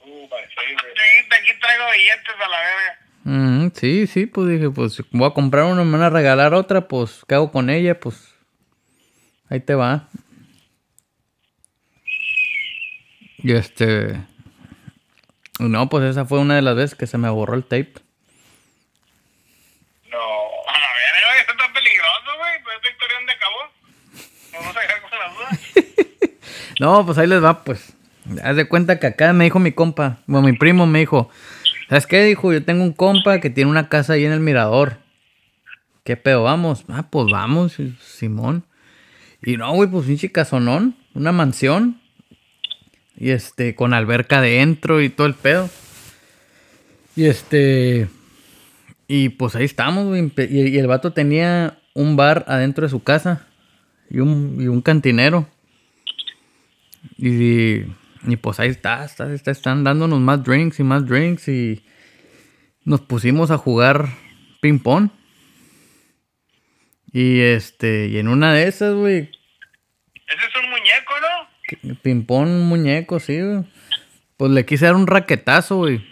[0.00, 0.92] Uh, my favorite.
[0.94, 2.71] Yo aquí, traigo billetes a la verga.
[3.24, 6.88] Mm, sí, sí, pues dije, pues voy a comprar una, me van a regalar otra,
[6.88, 7.98] pues, ¿qué hago con ella?
[7.98, 8.34] Pues,
[9.48, 10.08] ahí te va.
[13.38, 14.20] Y este...
[15.58, 17.94] No, pues esa fue una de las veces que se me borró el tape.
[20.10, 20.18] No.
[20.68, 22.52] A la verga, está peligroso, güey.
[22.64, 23.58] Pero esta historia dónde acabó.
[24.52, 25.48] Vamos a dejar con la duda.
[26.80, 27.94] No, pues ahí les va, pues.
[28.42, 31.30] Haz de cuenta que acá me dijo mi compa, bueno, mi primo me dijo,
[31.92, 32.24] ¿sabes qué?
[32.24, 34.96] Dijo, yo tengo un compa que tiene una casa ahí en el mirador.
[36.04, 36.44] ¿Qué pedo?
[36.44, 36.86] Vamos.
[36.88, 38.64] Ah, pues vamos, Simón.
[39.42, 42.00] Y no, güey, pues pinche casonón, una mansión.
[43.14, 45.68] Y este, con alberca adentro y todo el pedo.
[47.14, 48.08] Y este.
[49.06, 50.32] Y pues ahí estamos, güey.
[50.48, 53.46] y el vato tenía un bar adentro de su casa.
[54.08, 55.46] Y un, y un cantinero.
[57.18, 57.82] Y,
[58.26, 61.48] y pues ahí está, está, está- están dándonos más drinks y más drinks.
[61.48, 61.84] Y
[62.84, 64.08] nos pusimos a jugar
[64.60, 65.08] ping pong.
[67.12, 71.96] Y este, y en una de esas, güey, Ese es un muñeco, ¿no?
[72.02, 73.64] Ping pong muñeco, sí, güey.
[74.36, 76.02] Pues le quise dar un raquetazo, güey.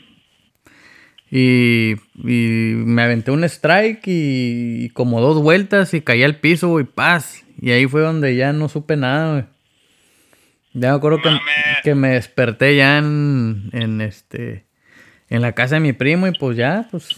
[1.30, 6.68] Y, y me aventé un strike y, y como dos vueltas y caí al piso,
[6.68, 7.44] güey, paz.
[7.60, 9.44] Y ahí fue donde ya no supe nada, güey.
[10.72, 11.28] Ya me acuerdo que,
[11.82, 14.66] que me desperté ya en, en este
[15.28, 17.08] en la casa de mi primo y pues ya, pues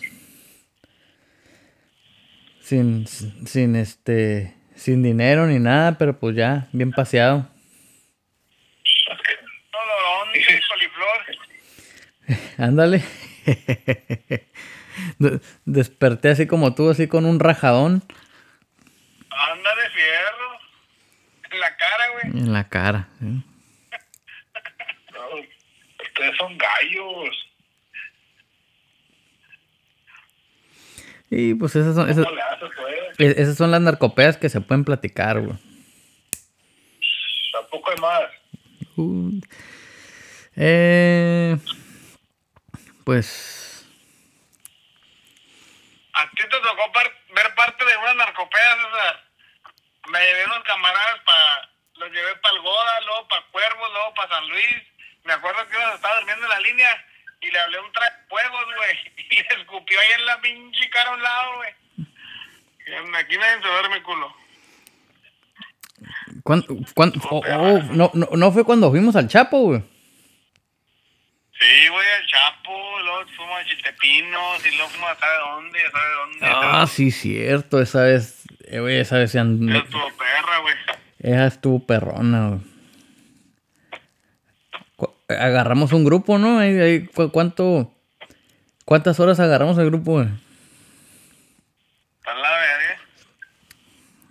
[2.60, 7.48] sin, sin este sin dinero ni nada, pero pues ya, bien paseado.
[12.58, 13.02] Ándale.
[15.18, 18.02] De- Desperté así como tú, así con un rajadón
[19.30, 20.21] Anda de fierro.
[21.52, 22.24] En la cara, güey.
[22.42, 23.08] en la cara.
[23.18, 23.24] ¿sí?
[25.12, 25.28] No,
[26.02, 27.36] ustedes son gallos.
[31.30, 33.20] Y pues esas son, esas, ¿Cómo le haces, pues?
[33.38, 35.56] e- esas son las narcopeas que se pueden platicar, güey.
[37.52, 38.22] Tampoco hay más.
[38.96, 39.40] Uh,
[40.56, 41.56] eh,
[43.04, 43.86] pues
[46.12, 49.31] A ti te tocó par- ver parte de una narcopea, César.
[50.12, 51.68] Me llevé unos camaradas para.
[51.96, 54.76] Los llevé para el Goda, luego para Cuervos, luego para San Luis.
[55.24, 57.04] Me acuerdo que uno estaba durmiendo en la línea
[57.40, 57.92] y le hablé un
[58.28, 59.12] fuegos, güey.
[59.30, 61.70] Y le escupió ahí en la pinche cara a un lado, güey.
[63.16, 64.36] Aquí nadie se duerme, culo.
[66.42, 69.82] ¿cuándo, cuándo- oh, oh, no, no, no fue cuando fuimos al Chapo, güey.
[71.58, 75.90] Sí, güey, el Chapo, luego fuimos a Chiltepinos y luego fuimos a sabe dónde, a
[75.90, 76.38] sabe dónde.
[76.42, 78.41] Ah, sí, cierto, esa vez,
[78.72, 80.74] eh, güey, esa vez se and- Esa estuvo perra, güey.
[81.20, 82.60] esa estuvo perrona, güey.
[85.28, 86.58] Agarramos un grupo, ¿no?
[86.58, 87.92] Ahí, ahí, cu- ¿Cuánto,
[88.84, 90.26] cuántas horas agarramos el grupo, güey?
[92.24, 93.00] La verga.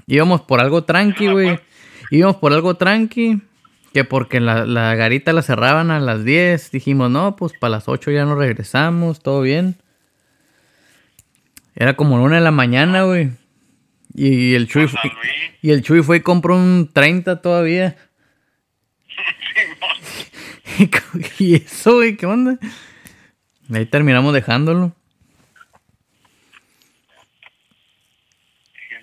[0.07, 1.59] Íbamos por algo tranqui, güey.
[2.11, 3.41] Íbamos por algo tranqui.
[3.93, 6.71] Que porque la, la garita la cerraban a las 10.
[6.71, 9.75] Dijimos, no, pues para las 8 ya nos regresamos, todo bien.
[11.75, 13.31] Era como la una de la mañana, güey.
[14.13, 14.99] Y el Chuy, fue-
[15.61, 17.95] y el Chuy fue y compró un 30 todavía.
[21.39, 22.57] y eso, güey, ¿qué onda?
[23.73, 24.93] Ahí terminamos dejándolo.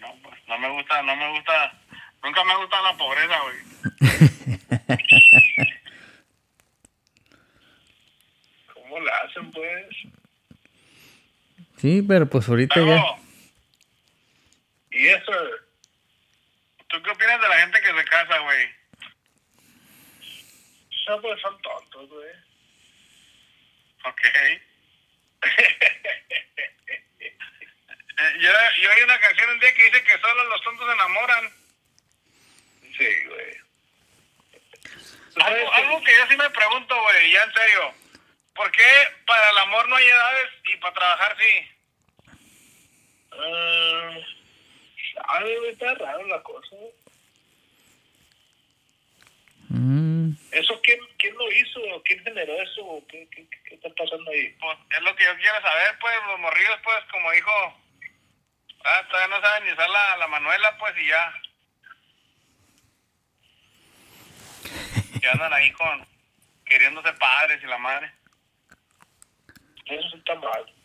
[0.00, 1.72] No, pues no me gusta, no me gusta,
[2.22, 3.56] nunca me gusta la pobreza, güey.
[8.74, 9.86] ¿Cómo le hacen, pues?
[11.78, 13.04] Sí, pero pues ahorita ya.
[14.98, 15.64] Yes, sir.
[16.88, 18.68] ¿tú qué opinas de la gente que se casa, güey?
[21.06, 22.30] No, pues son tontos, güey.
[24.04, 24.20] Ok.
[28.40, 28.50] Yo,
[28.82, 31.52] yo oí una canción un día que dice que solo los tontos se enamoran.
[32.98, 33.56] Sí, güey.
[35.36, 37.94] Algo, algo que yo sí me pregunto, güey, ya en serio.
[38.56, 41.70] ¿Por qué para el amor no hay edades y para trabajar sí?
[43.30, 44.18] Ah,
[45.26, 46.76] sabe, güey, está raro la cosa.
[49.68, 51.80] Mm, ¿Eso quién, quién lo hizo?
[52.04, 53.04] ¿Quién generó eso?
[53.08, 54.48] ¿Qué, qué, qué, qué está pasando ahí?
[54.60, 57.50] Pues es lo que yo quiero saber, pues, los morrillos, pues, como dijo,
[58.84, 61.34] ah, todavía no saben ni usar la, la Manuela, pues, y ya.
[65.20, 66.06] Y andan ahí con,
[66.64, 68.12] queriéndose padres y la madre.
[69.86, 70.77] Eso sí está mal.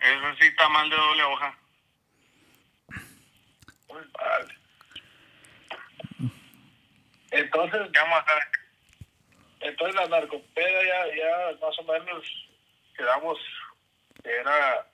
[0.00, 1.58] Eso sí está mal de doble hoja.
[3.88, 4.58] Muy mal.
[7.30, 8.42] Entonces, ¿Qué vamos a hacer?
[9.60, 12.48] entonces la narcopedia ya, ya más o menos
[12.96, 13.38] quedamos
[14.22, 14.86] que era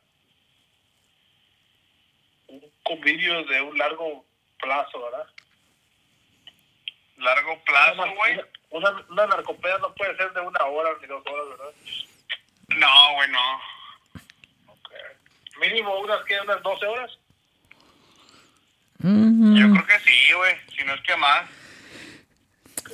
[2.49, 4.25] un convivio de un largo
[4.61, 5.27] plazo, ¿verdad?
[7.19, 8.41] Largo Una, plazo, güey.
[8.71, 11.75] una, una narcopedia no puede ser de una hora ni dos horas, ¿verdad?
[12.69, 13.61] No, güey, no.
[15.61, 17.11] Mínimo unas que unas 12 horas.
[18.99, 20.55] mm, Yo creo que sí, güey.
[20.77, 21.49] Si no es que más.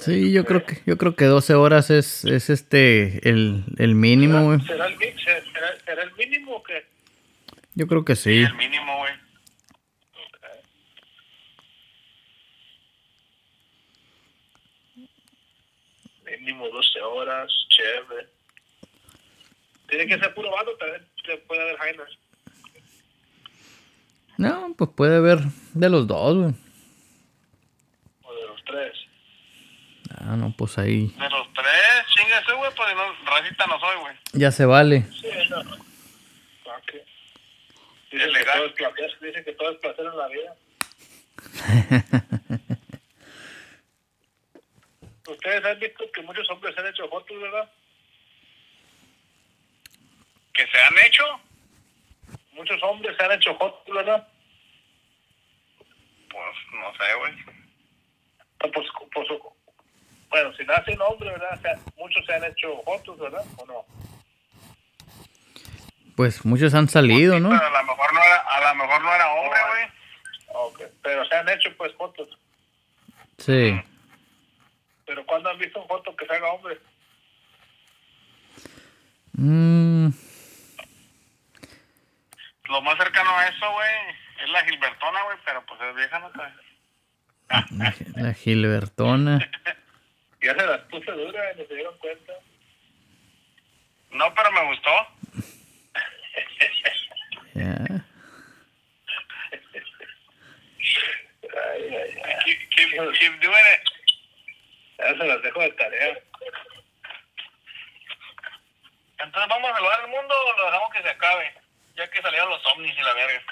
[0.01, 4.45] sí, yo creo que yo creo que 12 horas es, es este el, el mínimo,
[4.45, 4.61] güey.
[4.61, 6.87] ¿Será el, será, será el mínimo o qué?
[7.75, 8.41] Yo creo que sí.
[8.43, 9.13] El mínimo, güey.
[16.25, 18.29] Mínimo 12 horas, chévere.
[19.89, 22.18] Tiene que ser puro vato, también se puede haber Jainers.
[24.39, 25.41] No, pues puede haber
[25.75, 26.55] de los dos, güey.
[28.23, 28.97] O de los tres.
[30.17, 34.17] Ah, no, pues ahí De los tres, chingase, güey, pues no, racista no soy, güey.
[34.33, 35.03] ya se vale.
[35.21, 35.63] Sí, no.
[36.65, 37.05] ¿Para qué?
[38.13, 40.55] Dicen Es que, todo es placer, dicen que todo es placer en la vida.
[45.29, 47.71] Ustedes han visto que muchos hombres se han hecho fotos, ¿verdad?
[50.55, 51.25] Que se han hecho,
[52.59, 54.29] Muchos hombres se han hecho fotos, ¿verdad?
[56.39, 57.33] pues no sé, güey.
[58.59, 59.29] Pues, pues,
[60.31, 61.59] bueno, si nace un hombre, ¿verdad?
[61.59, 63.45] O sea, muchos se han hecho fotos, ¿verdad?
[63.57, 63.85] ¿O no?
[66.17, 67.51] Pues muchos han salido, ¿no?
[67.51, 69.87] Pero a lo mejor no era, a lo mejor no era hombre, güey.
[70.49, 72.29] Ok, pero se han hecho pues fotos.
[73.39, 73.81] Sí.
[75.07, 76.79] Pero cuando han visto fotos que se haga hombre?
[79.35, 80.09] Mm,
[82.69, 83.91] Lo más cercano a eso, güey,
[84.43, 86.31] es la Gilbertona, güey, pero pues es vieja, no
[88.17, 89.39] la, Gilbertona.
[90.41, 92.33] Ya se las puse duras no se dieron cuenta.
[94.13, 94.91] No, pero me gustó.
[97.55, 97.75] Ya.
[101.43, 102.35] Ay, ay, ay.
[102.45, 103.83] Keep, keep, keep doing it.
[104.99, 106.19] Ya se las dejo de tarea.
[109.19, 111.58] Entonces, ¿vamos a salvar el mundo o lo dejamos que se acabe?
[111.99, 113.43] Ya que salieron los ovnis y la verga.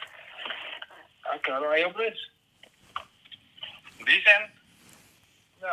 [1.25, 2.17] Ah, claro, hay hombres.
[3.99, 4.55] Dicen,
[5.61, 5.69] No.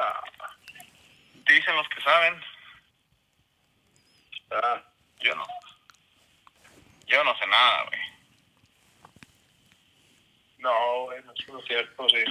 [1.46, 2.42] dicen los que saben.
[4.50, 4.82] Ah,
[5.20, 5.46] Yo no.
[7.06, 8.00] Yo no sé nada, güey.
[10.58, 12.24] no, bueno, eso es cierto, sí.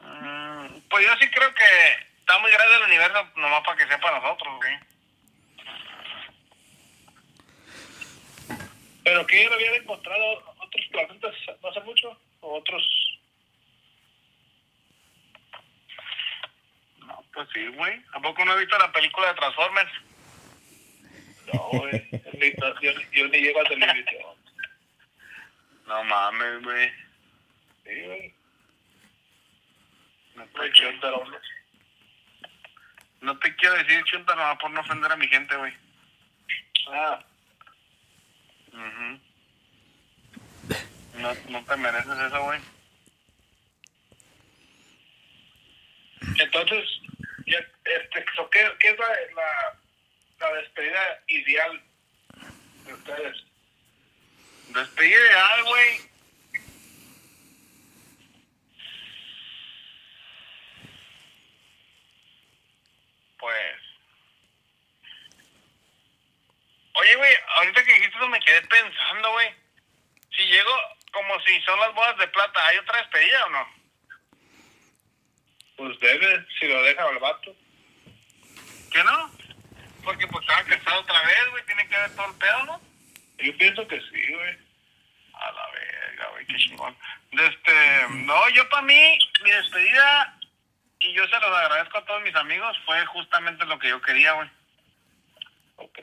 [0.00, 1.64] Mm, pues yo sí creo que
[2.18, 4.78] está muy grande el universo, nomás para que sepa nosotros, güey.
[9.04, 13.18] Pero que no habían encontrado otros planetas no hace mucho, o otros.
[17.00, 18.02] No, pues sí, güey.
[18.14, 19.92] ¿A poco no he visto la película de Transformers?
[21.52, 22.08] No, güey.
[22.80, 24.22] yo, yo ni llego a televisión.
[25.86, 26.90] No mames, güey.
[27.84, 28.34] Sí, güey.
[30.34, 31.38] No te, hombre.
[33.20, 35.72] no te quiero decir chunta nomás por no ofender a mi gente, güey.
[36.88, 37.24] Ah,
[38.74, 39.20] Ujú.
[41.18, 42.60] No, no te mereces eso, güey.
[46.38, 47.00] entonces,
[47.46, 49.78] ya, este, so, ¿qué, qué es la, la,
[50.40, 51.82] la despedida ideal
[52.86, 53.44] de ustedes?
[54.68, 56.00] Despedida ideal, güey.
[63.38, 63.83] Pues.
[66.94, 69.48] Oye, güey, ahorita que dijiste eso me quedé pensando, güey.
[70.36, 70.70] Si llego
[71.12, 73.68] como si son las bodas de plata, ¿hay otra despedida o no?
[75.76, 77.54] Pues debe, si lo dejan al vato.
[78.92, 79.30] ¿Qué no?
[80.04, 81.64] Porque pues estaba casado otra vez, güey.
[81.66, 82.80] Tiene que ver todo el pedo, ¿no?
[83.38, 84.58] Yo pienso que sí, güey.
[85.34, 86.46] A la verga, güey.
[86.46, 86.96] Qué chingón.
[87.32, 90.38] Este, no, yo para mí, mi despedida,
[91.00, 94.32] y yo se los agradezco a todos mis amigos, fue justamente lo que yo quería,
[94.32, 94.48] güey.
[95.76, 95.98] Ok.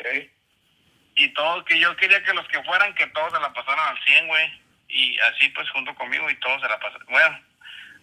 [1.16, 4.04] Y todo, que yo quería que los que fueran, que todos se la pasaran al
[4.04, 4.62] 100, güey.
[4.88, 7.08] Y así, pues, junto conmigo, y todos se la pasaron.
[7.10, 7.40] Bueno,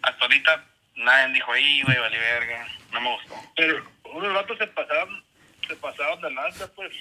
[0.03, 2.67] hasta ahorita nadie dijo, ahí, güey, vale verga.
[2.91, 3.35] No me gustó.
[3.55, 5.23] Pero unos ratos se pasaron,
[5.67, 6.93] se pasaron de lanza, pues.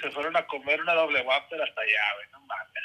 [0.00, 2.80] Se fueron a comer una doble whopper hasta allá, güey, no mames.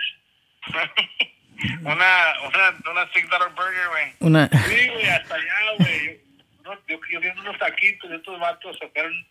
[1.82, 4.14] una, una, una six dollar burger, güey.
[4.20, 6.20] Una, Sí, güey, hasta allá, güey.
[6.64, 9.28] Yo, yo, yo viendo unos taquitos y estos vatos sacaron,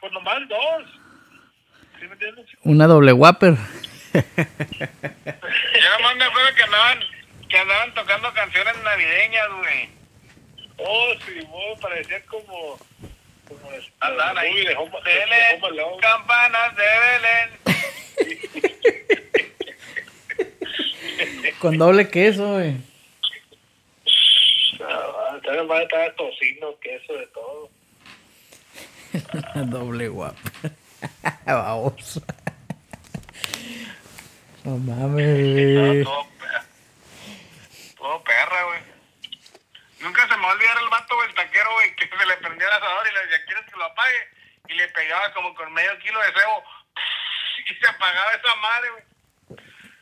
[0.00, 1.00] pues nomás dos.
[1.98, 2.46] ¿Sí me entiendes?
[2.64, 3.54] una doble Whopper.
[4.14, 4.22] Yo
[5.98, 6.98] nomás me acuerdo que andaban,
[7.48, 9.88] que andaban tocando canciones navideñas, güey.
[10.78, 12.78] Oh, sí, vos parecía como.
[13.46, 13.70] como
[14.00, 14.50] Andaban ahí.
[14.50, 15.96] movie de Home, de Belén, Home Alone.
[16.00, 17.50] campanas de Belén.
[21.58, 22.76] Con doble queso, güey.
[25.82, 27.70] Estaba tocino, queso, de todo.
[29.66, 30.77] doble Whopper.
[31.46, 32.20] Vamos.
[34.64, 36.28] No mames, todo.
[37.96, 38.80] Todo perra, güey.
[40.00, 42.36] Nunca se me va a olvidar el vato, güey, el taquero, güey, que se le
[42.36, 44.28] prendía el asador y le decía, ¿quieres que lo apague?
[44.68, 46.64] Y le pegaba como con medio kilo de cebo.
[47.70, 49.04] Y se apagaba esa madre, güey.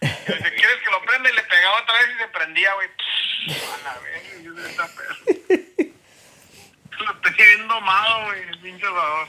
[0.01, 1.30] Y le decía, ¿quieres que lo prenda?
[1.30, 2.88] Y le pegaba otra vez y se prendía, güey.
[3.74, 5.16] A la vez, yo de esta perra.
[6.99, 9.28] Lo estoy viendo domado, güey, el pinche asador.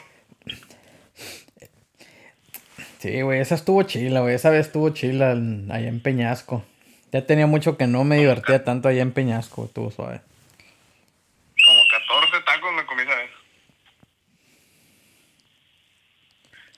[3.00, 4.36] Sí, güey, esa estuvo chila, güey.
[4.36, 6.66] Esa vez estuvo chila en- allá en Peñasco.
[7.12, 10.22] Ya tenía mucho que no me divertía tanto allá en Peñasco, estuvo suave.
[11.66, 13.30] Como 14 tacos me comí esa vez.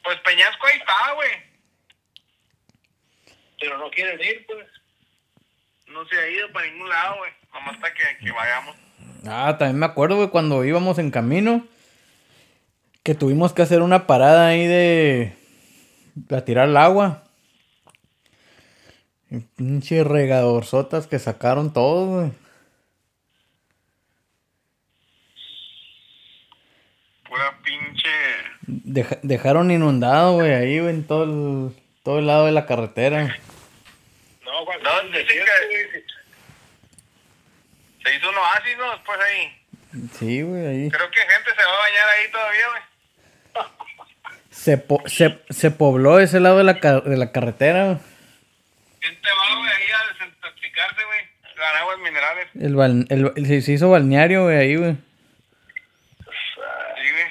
[0.04, 1.30] Pues Peñasco ahí está, güey.
[3.60, 4.68] Pero no quieren ir, pues.
[5.88, 7.32] No se ha ido para ningún lado, güey.
[7.54, 8.76] Nomás hasta que, que vayamos.
[9.28, 11.66] Ah, también me acuerdo, güey, cuando íbamos en camino,
[13.04, 15.36] que tuvimos que hacer una parada ahí de...
[16.32, 17.24] a tirar el agua.
[19.32, 22.32] Y pinche regadorzotas que sacaron todo, güey.
[27.28, 28.10] Pura pinche.
[28.66, 33.38] Deja- dejaron inundado, güey, ahí, güey, en todo el, todo el lado de la carretera.
[34.46, 36.04] No, cuando No, el desierto, que- güey,
[38.04, 38.92] Se hizo un oasis, ¿no?
[38.94, 40.08] Después ahí.
[40.18, 40.90] Sí, güey, ahí.
[40.90, 42.82] Creo que gente se va a bañar ahí todavía, güey.
[44.60, 48.02] Se, po- se, se pobló ese lado de la, de la carretera.
[49.00, 51.20] Gente va, güey, ahí a desintoxicarse, güey.
[51.58, 52.48] Las aguas minerales.
[52.56, 53.08] El, bal-
[53.38, 54.96] el- se, se hizo balneario, güey, ahí, güey.
[54.96, 55.00] Sí,
[57.12, 57.26] güey.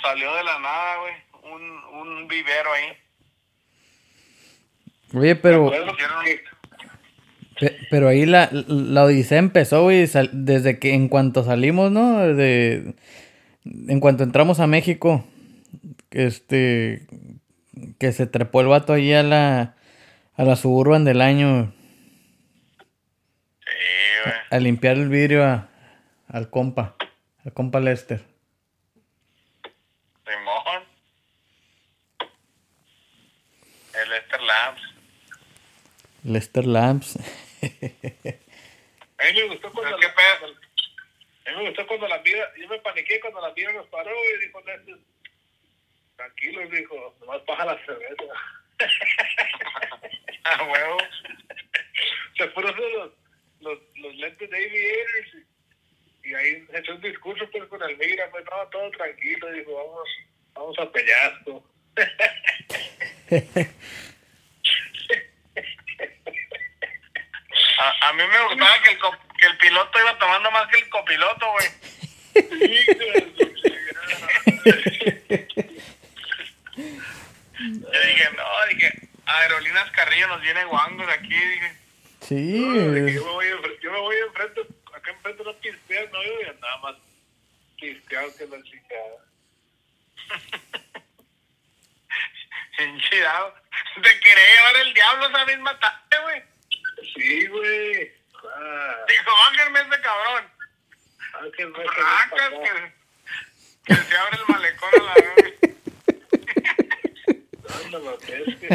[0.00, 1.12] Salió de la nada, güey.
[1.54, 1.62] Un,
[2.00, 2.96] un vivero ahí.
[5.14, 5.70] Oye, pero...
[7.60, 12.18] Pe- Pero ahí la, la odisea empezó, güey, desde que en cuanto salimos, ¿no?
[12.34, 12.94] De,
[13.64, 15.24] en cuanto entramos a México,
[16.10, 17.06] este,
[17.98, 19.74] que se trepó el vato ahí a la,
[20.34, 21.72] a la suburban del año
[23.60, 23.70] Sí,
[24.24, 24.34] güey.
[24.50, 25.68] a limpiar el vidrio a-
[26.28, 26.96] al compa,
[27.44, 28.24] al compa Lester.
[30.24, 30.82] Simón.
[33.94, 34.82] El Esther Labs.
[36.24, 37.16] Lester Labs.
[39.16, 40.38] A mí me gustó cuando, ¿Qué la, pedo?
[40.40, 40.58] cuando-
[41.43, 44.10] a mí me gustó cuando la mira, yo me paniqué cuando la mira nos paró
[44.10, 44.62] y dijo,
[46.16, 48.24] tranquilo, dijo, nomás baja la cerveza.
[50.44, 50.98] A huevo.
[52.36, 53.12] Se fueron los,
[53.60, 55.34] los, los lentes de aviators
[56.22, 59.74] y, y ahí echó un discurso pues con el migra, pues no, todo tranquilo, dijo,
[59.74, 60.08] vamos,
[60.54, 61.64] vamos a Peñasco.
[67.76, 68.98] A, a mí me gustaba que el,
[69.44, 71.66] que el piloto iba tomando más que el copiloto, güey.
[77.56, 81.76] Yo dije, no, dije, Aerolíneas Carrillo nos viene guangos aquí, dije.
[82.20, 84.60] Sí, No, de yo, me voy enfrente, yo me voy enfrente,
[84.94, 86.96] acá enfrente no pistean, no, yo nada más
[87.78, 89.24] pisteado que la chingada.
[92.78, 93.54] Enchidado.
[94.02, 96.42] Te quería llevar el diablo esa misma tarde, güey.
[97.14, 98.23] Sí, güey.
[98.54, 100.44] Ah, Dijo, bájenme ese cabrón.
[101.42, 102.92] Ángel, no Racas que,
[103.84, 105.54] que se abre el malecón a la vez.
[107.90, 108.20] No, no, es
[108.56, 108.68] que...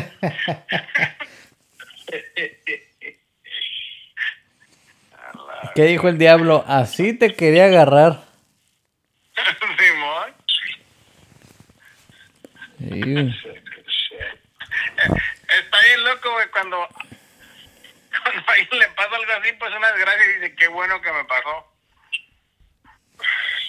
[5.76, 6.64] ¿Qué dijo el diablo?
[6.68, 8.24] Así te quería agarrar.
[9.78, 10.36] Simón.
[15.48, 16.88] Está bien loco, güey, cuando,
[18.24, 18.58] cuando a
[19.32, 21.74] así, pues una desgracia y dice, qué bueno que me pasó.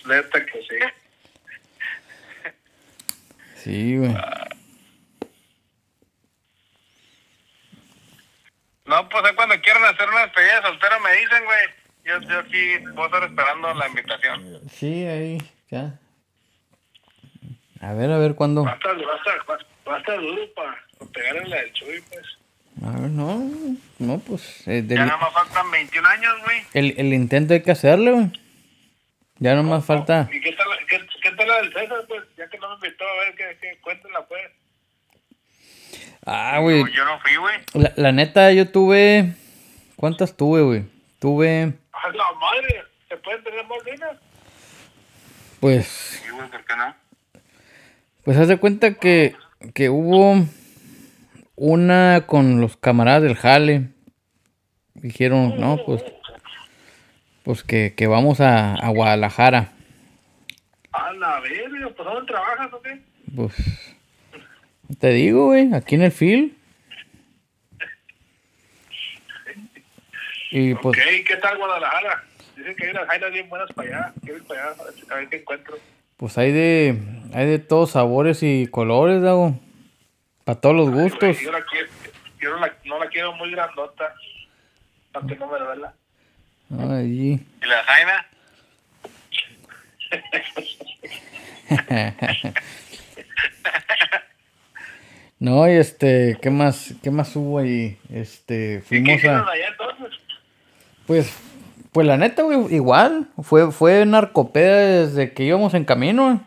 [0.07, 0.79] Neta que sí.
[3.57, 4.15] Sí, güey.
[8.87, 11.67] No, pues ahí cuando quieran hacer una despedida de soltero me dicen, güey.
[12.03, 14.69] Yo, yo aquí voy a estar esperando la invitación.
[14.71, 15.39] Sí, ahí,
[15.69, 15.99] ya.
[17.83, 18.65] A ver, a ver cuándo.
[18.65, 21.73] Va a estar, va a estar, va, va a estar duro para pegarle la del
[21.75, 22.40] Chuy, pues.
[22.85, 23.51] A ver, no,
[23.99, 24.67] no, pues.
[24.67, 26.63] eh, del- Ya nada más faltan 21 años, güey.
[26.73, 28.33] el, el intento hay que hacerle, güey.
[29.39, 30.29] Ya nomás falta.
[30.33, 32.23] ¿Y qué tal, qué, qué tal la del César, pues?
[32.37, 34.41] Ya que no me invitó, a ver, que, que cuéntenla, pues.
[36.27, 36.83] Ah, güey.
[36.83, 37.57] No, yo no fui, güey.
[37.75, 39.35] La, la neta, yo tuve.
[39.97, 40.85] ¿Cuántas tuve, güey?
[41.19, 41.73] Tuve.
[41.93, 42.83] ¡A la madre!
[43.09, 43.79] ¿Se pueden tener más?
[45.61, 45.87] Pues.
[45.87, 46.95] Sí, güey, ¿por qué no?
[48.25, 49.35] Pues haz de cuenta que,
[49.75, 50.45] que hubo
[51.63, 53.89] una con los camaradas del Jale.
[54.95, 56.03] Dijeron, no, pues.
[57.43, 59.73] Pues que, que vamos a, a Guadalajara.
[60.93, 63.01] A la verga, pues ¿dónde trabajas o qué?
[63.37, 63.55] Pues.
[64.99, 66.53] Te digo, güey, aquí en el field.
[70.51, 70.99] Y pues.
[70.99, 72.25] Ok, ¿qué tal Guadalajara?
[72.57, 74.13] Dicen que hay unas jainas bien buenas para allá.
[74.23, 75.77] Quiero ir para allá, a ver, si- a ver qué encuentro.
[76.17, 76.99] Pues hay de.
[77.35, 79.59] Hay de todos sabores y colores, Dago.
[80.45, 81.39] Para todos los gustos.
[81.41, 81.89] Yo, la quiero,
[82.41, 84.15] yo no, la, no la quiero muy grandota.
[85.13, 85.95] Para que no me duela.
[86.79, 87.45] Allí.
[87.63, 88.27] ¿Y la Jaina?
[95.41, 97.99] No, y este, ¿qué más, qué más hubo ahí?
[98.13, 100.21] Este, ¿Y qué fuimos a, allá entonces?
[101.07, 101.35] pues,
[101.93, 106.47] pues la neta, güey, igual, fue, fue narcopeda desde que íbamos en camino.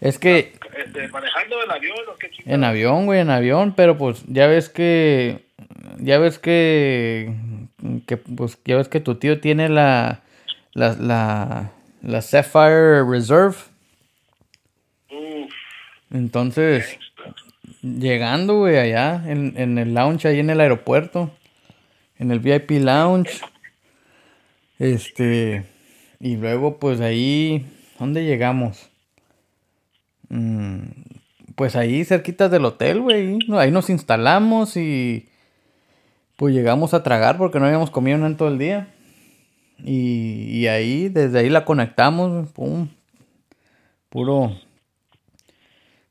[0.00, 0.52] Es que
[0.84, 2.54] Este, ¿Manejando el avión o qué chingada?
[2.54, 5.46] en avión, güey, en avión, pero pues ya ves que,
[5.98, 7.32] ya ves que,
[8.06, 10.20] que pues ya ves que tu tío tiene la,
[10.74, 11.70] la, la,
[12.02, 13.56] la Sapphire Reserve.
[15.10, 15.50] Uf,
[16.12, 16.98] Entonces,
[17.82, 21.30] llegando, güey, allá en, en el lounge, ahí en el aeropuerto,
[22.18, 23.40] en el VIP lounge,
[24.78, 25.64] este,
[26.20, 27.66] y luego pues ahí,
[27.98, 28.90] ¿dónde llegamos?
[30.28, 30.88] Mm,
[31.54, 35.28] pues ahí cerquitas del hotel, güey, ahí nos instalamos y
[36.36, 38.92] pues llegamos a tragar porque no habíamos comido nada en todo el día.
[39.78, 42.88] Y, y ahí, desde ahí la conectamos, pum,
[44.08, 44.56] puro,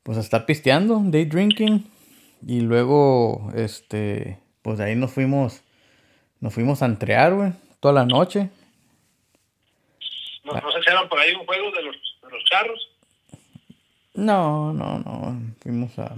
[0.02, 1.84] pues a estar pisteando, day drinking.
[2.46, 5.62] Y luego, este, pues de ahí nos fuimos,
[6.40, 8.50] nos fuimos a entrear, güey, toda la noche.
[10.44, 12.88] ¿no, no echaron por ahí un juego de los, de los charros?
[14.16, 16.14] No, no, no, fuimos a...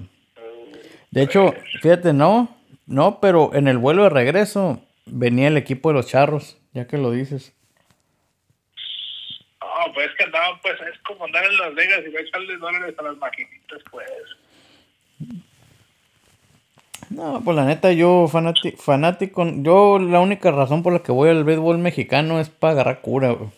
[1.11, 5.95] De hecho, fíjate, no, no, pero en el vuelo de regreso venía el equipo de
[5.95, 7.55] los charros, ya que lo dices.
[9.61, 12.95] No, pues es que andaban, pues es como andar en Las Vegas y echarle dólares
[12.99, 14.07] a las maquinitas, pues.
[17.11, 21.31] No, pues la neta, yo fanati- fanático, yo la única razón por la que voy
[21.31, 23.51] al béisbol mexicano es para agarrar cura, güey.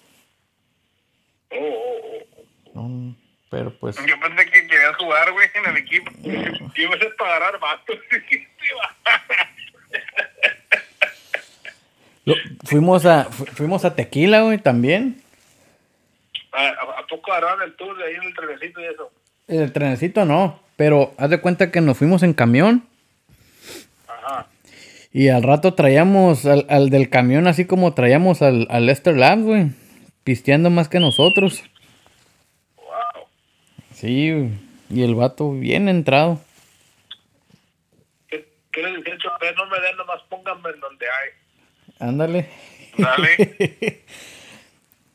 [1.50, 2.40] Oh, oh,
[2.74, 2.82] oh.
[2.82, 3.16] No,
[3.50, 3.96] pero pues...
[3.96, 6.10] Yo pensé que querías jugar, güey, en el equipo.
[6.22, 7.98] Yo iba a agarrar vatos.
[12.64, 15.20] Fuimos a fu- fuimos a Tequila, güey, también.
[16.52, 19.10] ¿A, a, a poco agarraron el tour de ahí en el trenecito y eso?
[19.48, 22.86] El trenecito no, pero haz de cuenta que nos fuimos en camión
[24.06, 24.46] Ajá.
[25.12, 29.42] y al rato traíamos al, al del camión así como traíamos al, al Lester Labs,
[29.42, 29.66] güey,
[30.22, 31.64] pisteando más que nosotros.
[34.00, 34.50] Sí,
[34.88, 36.40] y el vato bien entrado.
[38.28, 39.18] ¿Qué, qué les dije?
[39.18, 39.54] chofer?
[39.54, 42.08] No me den, nomás pónganme en donde hay.
[42.08, 42.48] Ándale.
[42.96, 44.04] Dale.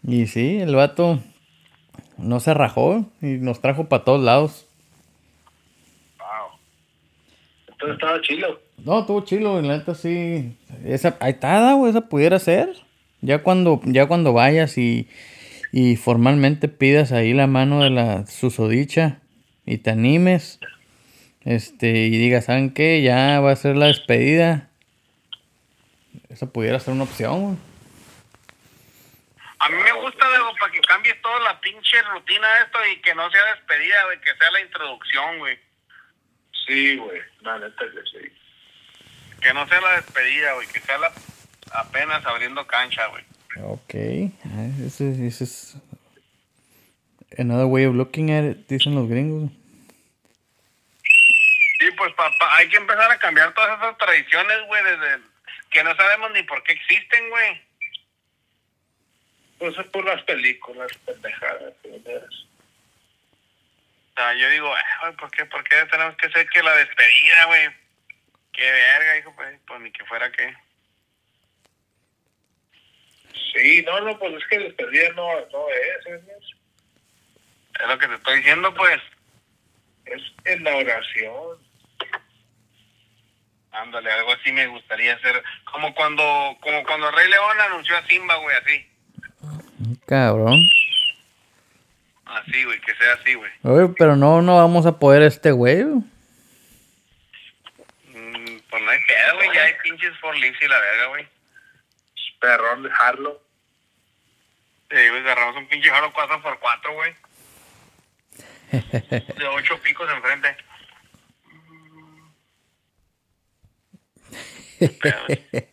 [0.08, 1.20] Y sí, el vato
[2.20, 4.68] no se rajó y nos trajo para todos lados.
[6.20, 6.60] Wow.
[7.70, 8.60] Entonces estaba chilo.
[8.78, 10.56] No, estuvo chilo, la neta sí.
[10.84, 12.70] Esa, ahí está, güey, esa pudiera ser.
[13.22, 15.08] Ya cuando, ya cuando vayas y,
[15.78, 19.20] y formalmente pidas ahí la mano de la susodicha
[19.66, 20.62] y te animes,
[21.44, 23.02] este, y digas, ¿saben qué?
[23.02, 24.70] Ya va a ser la despedida.
[26.30, 27.58] Esa pudiera ser una opción, güey.
[29.60, 33.02] A mí me gusta, Diego, para que cambies toda la pinche rutina de esto y
[33.02, 35.60] que no sea despedida, güey, que sea la introducción, güey.
[36.66, 37.20] Sí, güey.
[37.42, 38.32] La neta que sí.
[39.42, 41.12] Que no sea la despedida, güey, que sea la
[41.74, 43.26] apenas abriendo cancha, güey.
[43.62, 43.94] Ok,
[44.56, 45.76] ah, ese, ese es
[47.38, 49.52] another way of looking at it, dicen los gringos.
[51.80, 55.20] Sí, pues para pa- hay que empezar a cambiar todas esas tradiciones, güey, desde
[55.70, 57.62] que no sabemos ni por qué existen, güey.
[59.60, 61.74] Pues es por las películas, pendejadas.
[61.82, 62.30] pendejadas.
[62.34, 66.76] O sea, yo digo, "Ay, güey, ¿por qué, ¿por qué tenemos que hacer que la
[66.78, 67.68] despedida, güey?
[68.54, 70.54] Qué verga, hijo, pues, pues ni que fuera que.
[73.54, 76.22] Sí, no, no, pues es que despedida no, no es, es,
[77.80, 79.02] Es lo que te estoy diciendo, pues.
[80.06, 81.60] es en la oración.
[83.72, 85.44] Ándale, algo así me gustaría hacer.
[85.72, 86.24] Como cuando,
[86.62, 88.88] como cuando Rey León anunció a Simba, güey, así.
[90.08, 90.60] Cabrón.
[92.26, 93.52] Así, güey, que sea así, güey.
[93.64, 95.84] Oye, pero no, no vamos a poder este güey.
[95.84, 96.04] Mm,
[98.70, 101.35] pues no hay pedo, güey, ya hay pinches for y la verga, güey.
[102.40, 103.42] Perrón, dejarlo.
[104.90, 107.16] Sí, güey, agarramos un pinche jalo 4x4, güey.
[109.38, 110.56] De ocho picos enfrente.
[115.02, 115.66] Pedo, güey.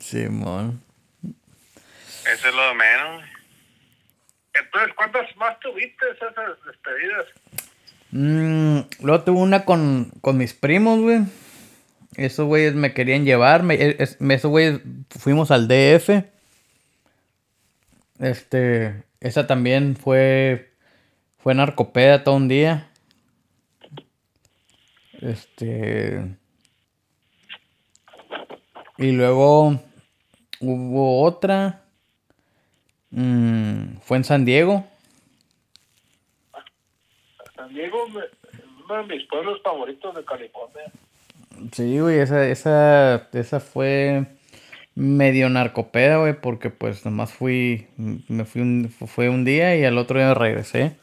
[0.00, 0.82] Simón.
[1.22, 3.16] Eso es lo de menos.
[3.16, 3.28] güey.
[4.54, 6.34] Entonces, ¿cuántas más tuviste esas
[6.66, 7.26] despedidas?
[8.10, 11.20] Mm, luego tuve una con, con mis primos, güey.
[12.18, 13.62] Esos güeyes me querían llevar.
[13.62, 16.24] Me, es- me- esos güeyes fuimos al DF.
[18.18, 20.72] Este, esa también fue,
[21.38, 22.90] fue narcopeda todo un día.
[25.20, 26.36] Este,
[28.98, 29.80] y luego
[30.60, 31.82] hubo otra.
[33.10, 34.84] mm, fue en San Diego.
[37.54, 40.90] San Diego, uno de mis pueblos favoritos de California.
[41.72, 44.24] Sí, güey, esa, esa, esa fue
[44.94, 49.96] medio narcopeda, güey, porque pues nomás fui, me fui un, fue un día y al
[49.98, 50.96] otro día regresé.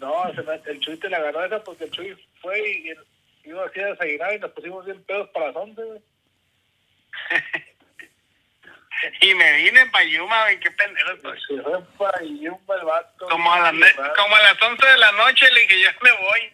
[0.00, 3.48] No, se me- el Chuy te la agarró esa porque el Chuy fue y, y
[3.50, 6.00] iba así a desayunar y nos pusimos bien pedos para las 11, güey.
[9.20, 11.38] Y me vine para Yuma, güey, qué pendejo estoy.
[11.46, 13.28] Se fue para Yumba el vato.
[13.28, 16.52] Como a, las como a las 11 de la noche le dije, yo me voy.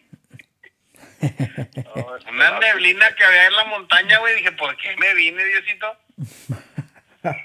[1.22, 5.96] No, Una neblina que había en la montaña, güey, dije, ¿por qué me vine, Diosito?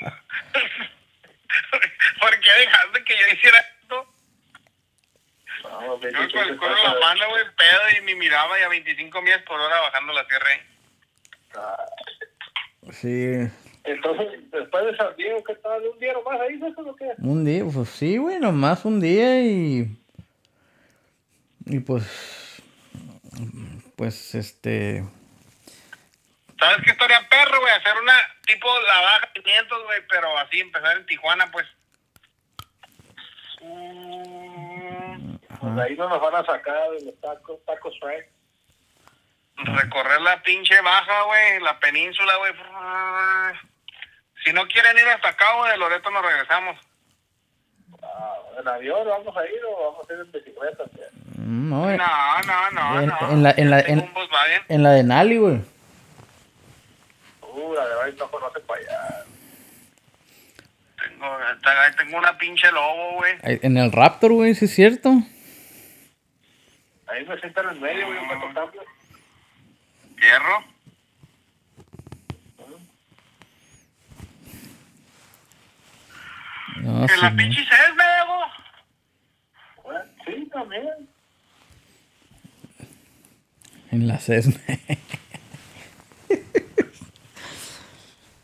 [2.19, 4.13] ¿Por qué dejaste que yo hiciera esto?
[5.63, 9.43] No, Yo en pasa la mano, güey, pedo, y me miraba y a 25 millas
[9.43, 10.47] por hora bajando la tierra.
[10.49, 10.59] ahí.
[11.55, 11.85] Ah,
[12.91, 13.35] Sí,
[13.83, 15.85] Entonces, después de San Diego, ¿qué tal?
[15.85, 16.55] ¿Un día nomás ahí?
[16.55, 17.11] ¿Eso es lo que?
[17.19, 19.97] un día, pues sí, güey, nomás un día y...
[21.65, 22.46] Y pues...
[23.97, 25.03] Pues este...
[26.59, 27.73] ¿Sabes qué estaría perro, güey?
[27.73, 28.13] Hacer una
[28.45, 31.67] tipo la baja 500, güey, pero así empezar en Tijuana, pues.
[33.61, 38.25] Mm, Pues ahí no nos van a sacar de los tacos, tacos Frank.
[39.75, 42.53] recorrer la pinche baja, güey, la península, güey.
[44.43, 46.77] Si no quieren ir hasta Cabo de Loreto, nos regresamos.
[48.03, 50.83] Ah, ¿En avión vamos a ir o vamos a ir en bicicleta?
[50.85, 51.26] tío?
[51.49, 53.31] No, eh, No, no, no, En- no.
[53.31, 54.11] en la- en la- en-
[54.67, 55.61] en la de Nali, güey.
[57.41, 59.23] Uh, la de ahí no conoce para allá.
[61.01, 61.37] Tengo,
[61.97, 63.35] tengo una pinche lobo, güey.
[63.43, 65.09] En el Raptor, güey, sí es cierto.
[67.07, 68.81] Ahí me sientan en el medio, güey, un pato cambio.
[70.19, 70.63] Hierro.
[76.77, 78.49] No, En sí, la pinche Cessna, güey.
[79.83, 81.09] Bueno, sí, también.
[83.91, 84.59] En la Cessna.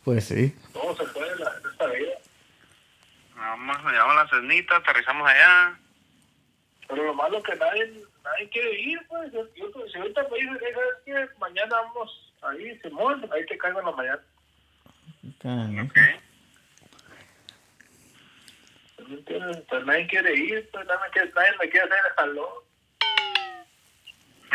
[0.04, 0.54] pues sí.
[0.72, 2.12] Todo se puede en, la, esta vida.
[3.36, 5.78] Vamos, nos llevamos la cesnita, aterrizamos allá.
[6.88, 9.32] Pero lo malo que nadie, nadie quiere ir, pues.
[9.32, 10.94] Yo, yo- si ahorita me dicen, "Hey, ¿sabes
[11.30, 11.38] qué?
[11.38, 14.20] Mañana vamos ahí, Simón, ahí te caigo en la mañana.
[15.40, 15.84] Canijo.
[15.86, 15.98] Ok.
[19.08, 19.62] ¿Me entiendes?
[19.68, 22.63] Pues nadie quiere ir, pues nadie, me quiere- nadie me quiere hacer el jalón.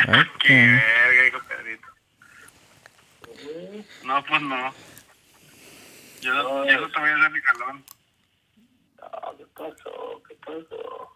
[0.08, 0.86] Ay, Qué canijo.
[0.86, 1.88] verga, hijo Pedrito.
[4.06, 4.74] No, pues no.
[6.22, 7.84] Yo, No, yo no te voy a hacer mi calón.
[9.02, 10.22] Ah, ¿qué pasó?
[10.28, 11.10] ¿Qué pasó?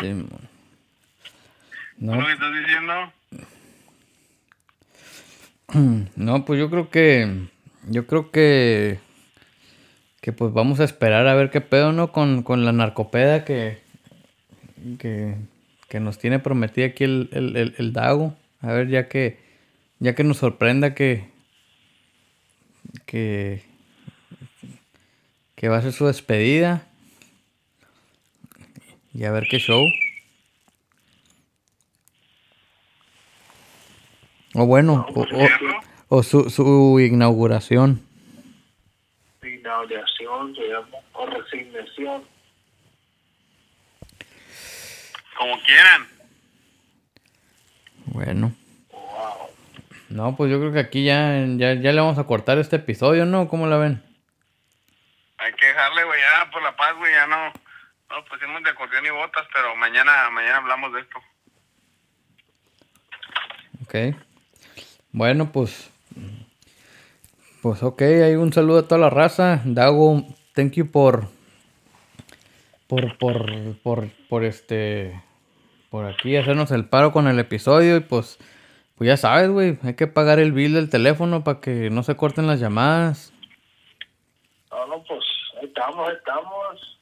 [0.00, 0.28] Sí, mo.
[0.28, 3.12] ¿Tú lo No, que estás diciendo?
[6.16, 7.48] no, pues yo creo que.
[7.84, 9.00] Yo creo que.
[10.20, 12.12] Que pues vamos a esperar a ver qué pedo, ¿no?
[12.12, 13.80] Con, con la narcopeda que.
[14.98, 15.36] Que.
[15.88, 18.36] Que nos tiene prometida aquí el, el, el, el Dago.
[18.60, 19.38] A ver, ya que.
[20.00, 21.28] Ya que nos sorprenda que.
[23.06, 23.62] Que.
[25.54, 26.86] Que va a ser su despedida.
[29.14, 29.82] Y a ver qué show.
[34.54, 35.48] O bueno, o, o-
[36.10, 38.02] o su, su inauguración.
[39.42, 42.22] Inauguración, se llama, o resignación.
[45.38, 46.08] Como quieran.
[48.06, 48.52] Bueno.
[50.08, 53.24] No, pues yo creo que aquí ya, ya, ya le vamos a cortar este episodio,
[53.24, 53.46] ¿no?
[53.46, 54.02] ¿Cómo la ven?
[55.36, 57.52] Hay que dejarle, güey, ya por la paz, güey, ya no.
[58.10, 61.18] No pusimos de acordeón y botas, pero mañana, mañana hablamos de esto.
[63.82, 64.16] Ok.
[65.12, 65.90] Bueno, pues.
[67.62, 69.60] Pues ok, hay un saludo a toda la raza.
[69.64, 70.24] Dago,
[70.54, 71.28] thank you por.
[72.88, 75.27] Por, por, por, por este.
[75.90, 77.96] Por aquí hacernos el paro con el episodio.
[77.96, 78.38] Y pues.
[78.98, 79.78] Pues ya sabes, güey.
[79.84, 83.32] Hay que pagar el bill del teléfono para que no se corten las llamadas.
[84.72, 85.24] No, no, pues
[85.60, 86.98] ahí estamos, ahí estamos.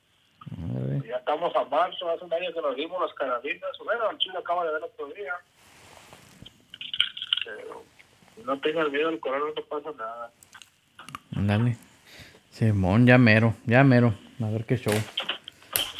[1.09, 3.71] Ya estamos a marzo, hace un año que nos dimos las carabinas.
[3.83, 5.33] Bueno, el chile acaba de ver otro día.
[7.45, 7.83] Pero
[8.45, 10.31] no tengas miedo, el corona no pasa nada.
[11.35, 11.77] Ándale.
[12.51, 14.15] Simón, ya mero, ya mero.
[14.43, 14.95] A ver qué show.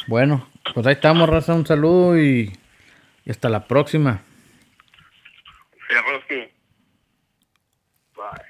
[0.07, 1.53] Bueno, pues ahí estamos, raza.
[1.53, 2.53] Un saludo y,
[3.27, 4.21] y hasta la próxima.